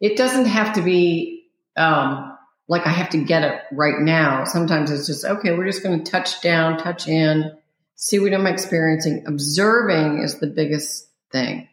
it 0.01 0.17
doesn't 0.17 0.47
have 0.47 0.75
to 0.75 0.83
be 0.83 1.49
um, 1.77 2.39
like 2.69 2.87
I 2.87 2.91
have 2.91 3.11
to 3.11 3.25
get 3.25 3.43
it 3.43 3.61
right 3.73 3.99
now. 3.99 4.45
Sometimes 4.45 4.93
it's 4.93 5.09
just 5.09 5.25
okay. 5.25 5.53
We're 5.53 5.67
just 5.67 5.83
going 5.83 6.05
to 6.05 6.09
touch 6.09 6.41
down, 6.41 6.79
touch 6.79 7.09
in, 7.09 7.51
see 7.97 8.21
what 8.21 8.33
I'm 8.33 8.47
experiencing. 8.47 9.25
Observing 9.27 10.23
is 10.23 10.39
the 10.39 10.47
biggest 10.47 11.09
thing. 11.33 11.69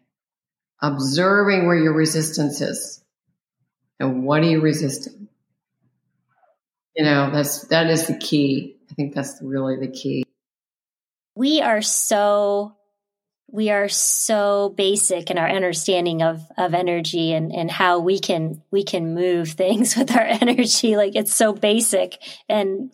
Observing 0.82 1.67
where 1.67 1.78
your 1.78 1.93
resistance 1.93 2.60
is. 2.62 3.05
And 3.99 4.23
what 4.23 4.41
are 4.41 4.49
you 4.49 4.62
resisting? 4.62 5.27
You 6.95 7.03
know, 7.03 7.29
that's, 7.31 7.67
that 7.67 7.87
is 7.87 8.08
the 8.08 8.17
key. 8.17 8.77
I 8.89 8.93
think 8.93 9.13
that's 9.13 9.39
really 9.41 9.77
the 9.77 9.91
key. 9.91 10.23
We 11.35 11.62
are 11.62 11.81
so, 11.81 12.75
we 13.50 13.69
are 13.69 13.89
so 13.89 14.73
basic 14.77 15.29
in 15.29 15.37
our 15.37 15.50
understanding 15.50 16.21
of, 16.21 16.41
of 16.58 16.73
energy 16.73 17.33
and, 17.33 17.54
and 17.54 17.69
how 17.69 18.00
we 18.00 18.19
can, 18.19 18.62
we 18.71 18.83
can 18.83 19.13
move 19.13 19.50
things 19.50 19.96
with 19.98 20.12
our 20.12 20.25
energy. 20.25 20.96
Like 20.96 21.15
it's 21.15 21.35
so 21.35 21.54
basic 21.54 22.17
and 22.48 22.93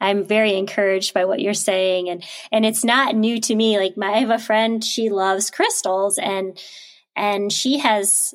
I'm 0.00 0.24
very 0.24 0.54
encouraged 0.56 1.12
by 1.12 1.24
what 1.24 1.40
you're 1.40 1.54
saying. 1.54 2.08
And, 2.08 2.24
and 2.52 2.64
it's 2.64 2.84
not 2.84 3.16
new 3.16 3.40
to 3.40 3.54
me. 3.54 3.78
Like 3.78 3.96
my, 3.96 4.12
I 4.12 4.18
have 4.20 4.30
a 4.30 4.38
friend, 4.38 4.82
she 4.82 5.10
loves 5.10 5.50
crystals 5.50 6.18
and, 6.18 6.58
and 7.16 7.52
she 7.52 7.78
has 7.78 8.34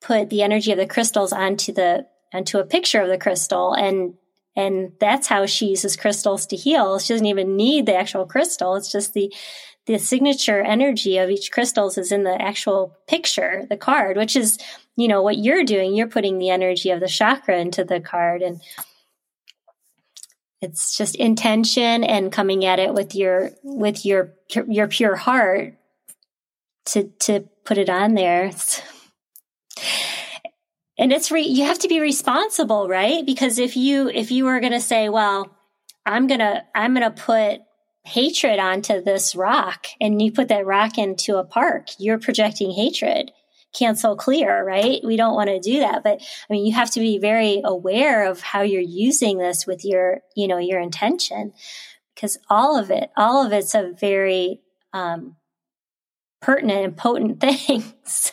put 0.00 0.30
the 0.30 0.42
energy 0.42 0.72
of 0.72 0.78
the 0.78 0.86
crystals 0.86 1.32
onto 1.32 1.72
the, 1.72 2.06
onto 2.32 2.58
a 2.58 2.64
picture 2.64 3.00
of 3.00 3.08
the 3.08 3.18
crystal. 3.18 3.74
And, 3.74 4.14
and 4.56 4.92
that's 5.00 5.28
how 5.28 5.46
she 5.46 5.66
uses 5.66 5.96
crystals 5.96 6.46
to 6.46 6.56
heal. 6.56 6.98
She 6.98 7.14
doesn't 7.14 7.26
even 7.26 7.56
need 7.56 7.86
the 7.86 7.96
actual 7.96 8.26
crystal. 8.26 8.74
It's 8.74 8.90
just 8.90 9.14
the, 9.14 9.32
the 9.86 9.98
signature 9.98 10.60
energy 10.60 11.18
of 11.18 11.30
each 11.30 11.50
crystals 11.50 11.96
is 11.96 12.12
in 12.12 12.24
the 12.24 12.40
actual 12.40 12.96
picture, 13.06 13.64
the 13.68 13.76
card, 13.76 14.16
which 14.16 14.36
is, 14.36 14.58
you 14.96 15.08
know, 15.08 15.22
what 15.22 15.38
you're 15.38 15.64
doing. 15.64 15.94
You're 15.94 16.08
putting 16.08 16.38
the 16.38 16.50
energy 16.50 16.90
of 16.90 17.00
the 17.00 17.08
chakra 17.08 17.58
into 17.58 17.84
the 17.84 18.00
card 18.00 18.42
and 18.42 18.60
it's 20.60 20.96
just 20.96 21.14
intention 21.14 22.02
and 22.02 22.32
coming 22.32 22.64
at 22.64 22.78
it 22.78 22.92
with 22.92 23.14
your 23.14 23.52
with 23.62 24.04
your 24.04 24.34
your 24.66 24.88
pure 24.88 25.16
heart 25.16 25.74
to 26.86 27.04
to 27.20 27.48
put 27.64 27.78
it 27.78 27.88
on 27.88 28.14
there. 28.14 28.46
It's, 28.46 28.82
and 30.98 31.12
it's 31.12 31.30
re, 31.30 31.42
you 31.42 31.64
have 31.64 31.78
to 31.80 31.88
be 31.88 32.00
responsible, 32.00 32.88
right? 32.88 33.24
Because 33.24 33.58
if 33.58 33.76
you 33.76 34.08
if 34.08 34.30
you 34.30 34.44
were 34.44 34.60
going 34.60 34.72
to 34.72 34.80
say, 34.80 35.08
well, 35.08 35.56
I'm 36.04 36.26
going 36.26 36.40
to 36.40 36.64
I'm 36.74 36.94
going 36.94 37.10
to 37.10 37.22
put 37.22 37.60
hatred 38.04 38.58
onto 38.58 39.02
this 39.02 39.36
rock 39.36 39.86
and 40.00 40.20
you 40.20 40.32
put 40.32 40.48
that 40.48 40.66
rock 40.66 40.98
into 40.98 41.36
a 41.36 41.44
park, 41.44 41.88
you're 41.98 42.18
projecting 42.18 42.72
hatred. 42.72 43.30
Cancel 43.78 44.16
clear, 44.16 44.64
right? 44.64 45.02
We 45.04 45.16
don't 45.16 45.34
want 45.34 45.50
to 45.50 45.60
do 45.60 45.80
that. 45.80 46.02
But 46.02 46.22
I 46.22 46.52
mean, 46.52 46.64
you 46.64 46.72
have 46.72 46.90
to 46.92 47.00
be 47.00 47.18
very 47.18 47.60
aware 47.62 48.26
of 48.26 48.40
how 48.40 48.62
you're 48.62 48.80
using 48.80 49.36
this 49.36 49.66
with 49.66 49.84
your, 49.84 50.22
you 50.34 50.48
know, 50.48 50.56
your 50.56 50.80
intention 50.80 51.52
because 52.14 52.38
all 52.48 52.78
of 52.78 52.90
it, 52.90 53.10
all 53.14 53.44
of 53.44 53.52
it's 53.52 53.74
a 53.74 53.92
very, 54.00 54.62
um, 54.94 55.36
pertinent 56.40 56.84
and 56.84 56.96
potent 56.96 57.40
things. 57.40 58.32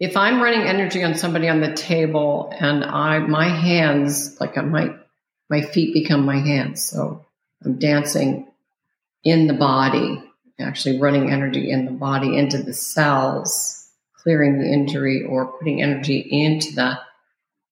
If 0.00 0.16
I'm 0.16 0.42
running 0.42 0.62
energy 0.62 1.04
on 1.04 1.14
somebody 1.14 1.48
on 1.48 1.60
the 1.60 1.74
table 1.74 2.52
and 2.58 2.82
I 2.82 3.18
my 3.18 3.48
hands 3.48 4.40
like 4.40 4.56
uh, 4.56 4.62
my 4.62 4.96
my 5.50 5.60
feet 5.60 5.92
become 5.92 6.24
my 6.24 6.38
hands, 6.38 6.82
so 6.82 7.26
I'm 7.62 7.78
dancing 7.78 8.50
in 9.22 9.46
the 9.46 9.52
body, 9.52 10.22
actually 10.58 10.98
running 10.98 11.30
energy 11.30 11.70
in 11.70 11.84
the 11.84 11.90
body 11.92 12.36
into 12.38 12.62
the 12.62 12.72
cells, 12.72 13.90
clearing 14.14 14.58
the 14.58 14.66
injury 14.66 15.24
or 15.24 15.58
putting 15.58 15.82
energy 15.82 16.18
into 16.18 16.74
the 16.74 16.98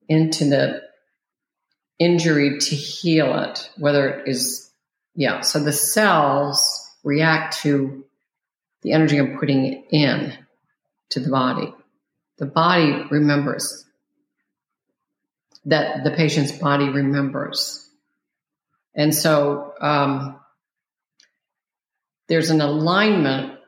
into 0.07 0.45
the 0.45 0.83
injury 1.99 2.59
to 2.59 2.77
heal 2.77 3.39
it, 3.39 3.71
whether 3.79 4.07
it 4.07 4.29
is 4.29 4.71
yeah. 5.15 5.41
So 5.41 5.61
the 5.61 5.73
cells 5.73 6.95
react 7.03 7.63
to 7.63 8.05
the 8.83 8.93
energy 8.93 9.17
I'm 9.17 9.39
putting 9.39 9.85
in 9.91 10.35
to 11.11 11.21
the 11.21 11.31
body 11.31 11.73
the 12.39 12.47
body 12.47 13.05
remembers 13.11 13.85
that 15.65 16.05
the 16.05 16.13
patient's 16.13 16.53
body 16.53 16.89
remembers. 16.89 17.89
And 18.95 19.15
so 19.15 19.75
um, 19.81 20.41
there's 22.29 22.51
an 22.51 22.61
alignment, 22.61 23.59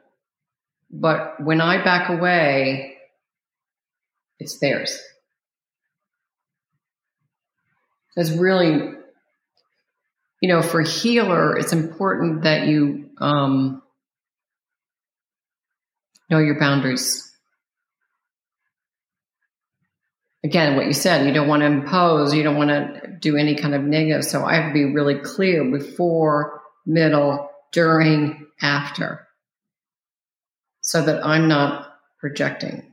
but 0.91 1.43
when 1.43 1.61
I 1.61 1.83
back 1.83 2.09
away, 2.09 2.97
it's 4.39 4.59
theirs. 4.59 4.99
It's 8.17 8.31
really, 8.31 8.95
you 10.41 10.49
know, 10.49 10.63
for 10.63 10.81
healer, 10.81 11.57
it's 11.57 11.73
important 11.73 12.43
that 12.43 12.67
you 12.67 13.11
um, 13.19 13.83
know 16.31 16.39
your 16.39 16.59
boundaries 16.59 17.30
again, 20.43 20.77
what 20.77 20.87
you 20.87 20.93
said, 20.93 21.27
you 21.27 21.33
don't 21.33 21.49
want 21.49 21.61
to 21.61 21.67
impose, 21.67 22.35
you 22.35 22.43
don't 22.43 22.57
want 22.57 22.71
to 22.71 23.17
do 23.21 23.37
any 23.37 23.55
kind 23.55 23.75
of 23.75 23.83
negative. 23.83 24.25
So 24.25 24.45
I 24.45 24.57
have 24.57 24.71
to 24.71 24.73
be 24.73 24.85
really 24.85 25.19
clear 25.19 25.71
before, 25.71 26.63
middle, 26.87 27.51
during, 27.73 28.47
after, 28.61 29.27
so 30.81 31.03
that 31.03 31.25
I'm 31.25 31.49
not 31.49 31.95
projecting. 32.19 32.93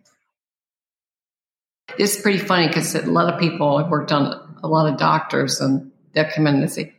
It's 1.98 2.22
pretty 2.22 2.40
funny 2.40 2.68
because 2.68 2.94
a 2.96 3.04
lot 3.04 3.34
of 3.34 3.40
people, 3.40 3.78
I've 3.78 3.90
worked 3.90 4.12
on 4.12 4.58
a 4.62 4.68
lot 4.68 4.92
of 4.92 5.00
doctors, 5.00 5.62
and 5.62 5.92
they'll 6.14 6.26
come 6.26 6.48
in 6.48 6.56
and 6.56 6.72
say, 6.72 6.94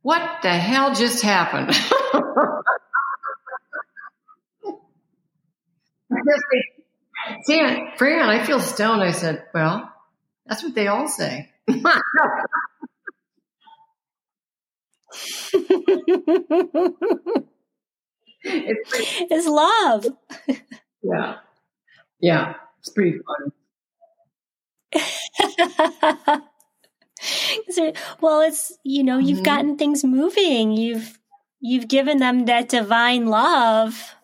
What 0.00 0.42
the 0.42 0.48
hell 0.48 0.94
just 0.94 1.22
happened? 1.22 1.76
See, 7.44 7.60
Fran, 7.96 8.28
I 8.28 8.44
feel 8.44 8.60
stoned. 8.60 9.02
I 9.02 9.12
said, 9.12 9.44
well, 9.54 9.92
that's 10.46 10.62
what 10.62 10.74
they 10.74 10.86
all 10.88 11.08
say. 11.08 11.50
it's, 11.68 11.90
pretty, 18.90 19.06
it's 19.30 19.46
love. 19.46 20.06
Yeah. 21.02 21.36
Yeah. 22.20 22.54
It's 22.80 22.88
pretty 22.90 23.18
fun. 23.18 23.52
well, 28.20 28.40
it's, 28.40 28.76
you 28.84 29.04
know, 29.04 29.18
you've 29.18 29.38
mm-hmm. 29.38 29.44
gotten 29.44 29.78
things 29.78 30.04
moving. 30.04 30.76
You've, 30.76 31.18
you've 31.60 31.88
given 31.88 32.18
them 32.18 32.46
that 32.46 32.68
divine 32.68 33.26
love 33.26 34.16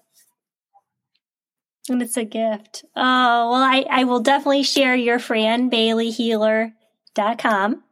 and 1.88 2.02
it's 2.02 2.16
a 2.16 2.24
gift. 2.24 2.84
Oh, 2.96 3.50
well, 3.50 3.62
I, 3.62 3.84
I 3.90 4.04
will 4.04 4.20
definitely 4.20 4.62
share 4.62 4.94
your 4.94 5.18
franbaileyhealer.com. 5.18 7.82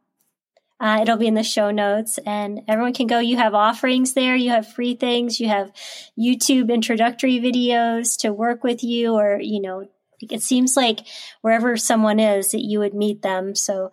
Uh, 0.79 0.99
it'll 1.01 1.17
be 1.17 1.27
in 1.27 1.35
the 1.35 1.43
show 1.43 1.71
notes 1.71 2.19
and 2.27 2.61
everyone 2.69 2.93
can 2.93 3.07
go. 3.07 3.19
You 3.19 3.39
have 3.39 3.55
offerings 3.55 4.13
there. 4.13 4.37
You 4.37 4.51
have 4.51 4.71
free 4.71 4.95
things. 4.95 5.41
You 5.41 5.49
have 5.49 5.73
YouTube 6.19 6.71
introductory 6.71 7.41
videos 7.41 8.19
to 8.19 8.33
work 8.33 8.63
with 8.63 8.85
you 8.85 9.15
or, 9.15 9.41
you 9.41 9.63
know, 9.63 9.89
it 10.21 10.43
seems 10.43 10.77
like 10.77 11.01
wherever 11.41 11.77
someone 11.77 12.21
is 12.21 12.51
that 12.51 12.63
you 12.63 12.81
would 12.81 12.95
meet 12.95 13.23
them. 13.23 13.55
So, 13.55 13.91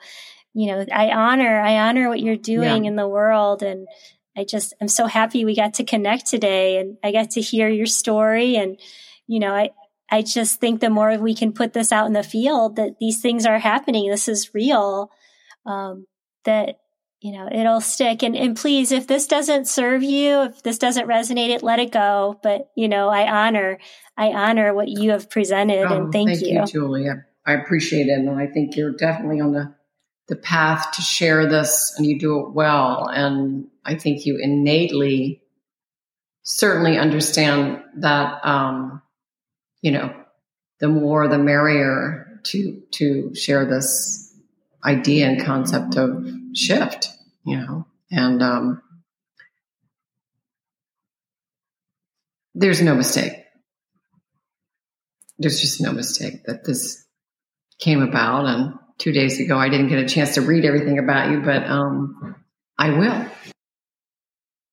you 0.53 0.67
know, 0.67 0.85
I 0.91 1.11
honor, 1.11 1.59
I 1.59 1.77
honor 1.77 2.09
what 2.09 2.19
you're 2.19 2.35
doing 2.35 2.83
yeah. 2.83 2.89
in 2.89 2.95
the 2.97 3.07
world. 3.07 3.63
And 3.63 3.87
I 4.35 4.43
just, 4.43 4.73
I'm 4.81 4.89
so 4.89 5.05
happy 5.05 5.45
we 5.45 5.55
got 5.55 5.75
to 5.75 5.85
connect 5.85 6.27
today 6.27 6.79
and 6.79 6.97
I 7.03 7.13
got 7.13 7.31
to 7.31 7.41
hear 7.41 7.69
your 7.69 7.85
story. 7.85 8.57
And, 8.57 8.77
you 9.25 9.39
know, 9.39 9.53
I, 9.53 9.69
I 10.13 10.21
just 10.21 10.59
think 10.59 10.79
the 10.79 10.91
more 10.91 11.17
we 11.17 11.33
can 11.33 11.53
put 11.53 11.73
this 11.73 11.91
out 11.91 12.05
in 12.05 12.13
the 12.13 12.21
field 12.21 12.75
that 12.75 12.99
these 12.99 13.19
things 13.19 13.47
are 13.47 13.57
happening, 13.57 14.11
this 14.11 14.27
is 14.27 14.53
real, 14.53 15.09
um, 15.65 16.05
that, 16.45 16.75
you 17.19 17.31
know, 17.31 17.49
it'll 17.51 17.81
stick. 17.81 18.21
And, 18.21 18.37
and 18.37 18.55
please, 18.55 18.91
if 18.91 19.07
this 19.07 19.25
doesn't 19.25 19.67
serve 19.67 20.03
you, 20.03 20.43
if 20.43 20.61
this 20.61 20.77
doesn't 20.77 21.07
resonate, 21.07 21.49
it, 21.49 21.63
let 21.63 21.79
it 21.79 21.91
go. 21.91 22.39
But, 22.43 22.69
you 22.75 22.87
know, 22.87 23.09
I 23.09 23.27
honor, 23.27 23.79
I 24.15 24.27
honor 24.27 24.71
what 24.75 24.87
you 24.87 25.09
have 25.09 25.31
presented 25.31 25.87
oh, 25.89 26.03
and 26.03 26.13
thank, 26.13 26.29
you. 26.29 26.35
thank 26.35 26.47
you. 26.47 26.59
you. 26.59 26.67
Julia. 26.67 27.25
I 27.43 27.53
appreciate 27.53 28.05
it. 28.05 28.19
And 28.19 28.29
I 28.39 28.45
think 28.45 28.75
you're 28.75 28.95
definitely 28.95 29.41
on 29.41 29.51
the, 29.51 29.73
the 30.27 30.35
path 30.35 30.91
to 30.91 31.01
share 31.01 31.49
this 31.49 31.95
and 31.97 32.05
you 32.05 32.19
do 32.19 32.39
it 32.41 32.53
well. 32.53 33.07
And 33.07 33.65
I 33.83 33.95
think 33.95 34.27
you 34.27 34.37
innately 34.39 35.41
certainly 36.43 36.99
understand 36.99 37.81
that, 37.95 38.45
um, 38.45 38.99
you 39.83 39.91
know, 39.91 40.15
the 40.79 40.87
more 40.87 41.27
the 41.27 41.37
merrier 41.37 42.39
to 42.45 42.81
to 42.93 43.35
share 43.35 43.65
this 43.65 44.33
idea 44.83 45.27
and 45.27 45.45
concept 45.45 45.95
of 45.97 46.25
shift, 46.55 47.09
you 47.45 47.57
know, 47.57 47.85
and 48.09 48.41
um, 48.41 48.81
there's 52.55 52.81
no 52.81 52.95
mistake. 52.95 53.33
There's 55.37 55.59
just 55.59 55.81
no 55.81 55.91
mistake 55.91 56.45
that 56.45 56.63
this 56.63 57.05
came 57.79 58.01
about. 58.01 58.45
And 58.45 58.73
two 58.97 59.11
days 59.11 59.39
ago, 59.39 59.57
I 59.57 59.67
didn't 59.67 59.89
get 59.89 59.99
a 59.99 60.07
chance 60.07 60.35
to 60.35 60.41
read 60.41 60.63
everything 60.63 60.97
about 60.97 61.31
you, 61.31 61.41
but 61.41 61.65
um, 61.65 62.35
I 62.77 62.91
will. 62.91 63.52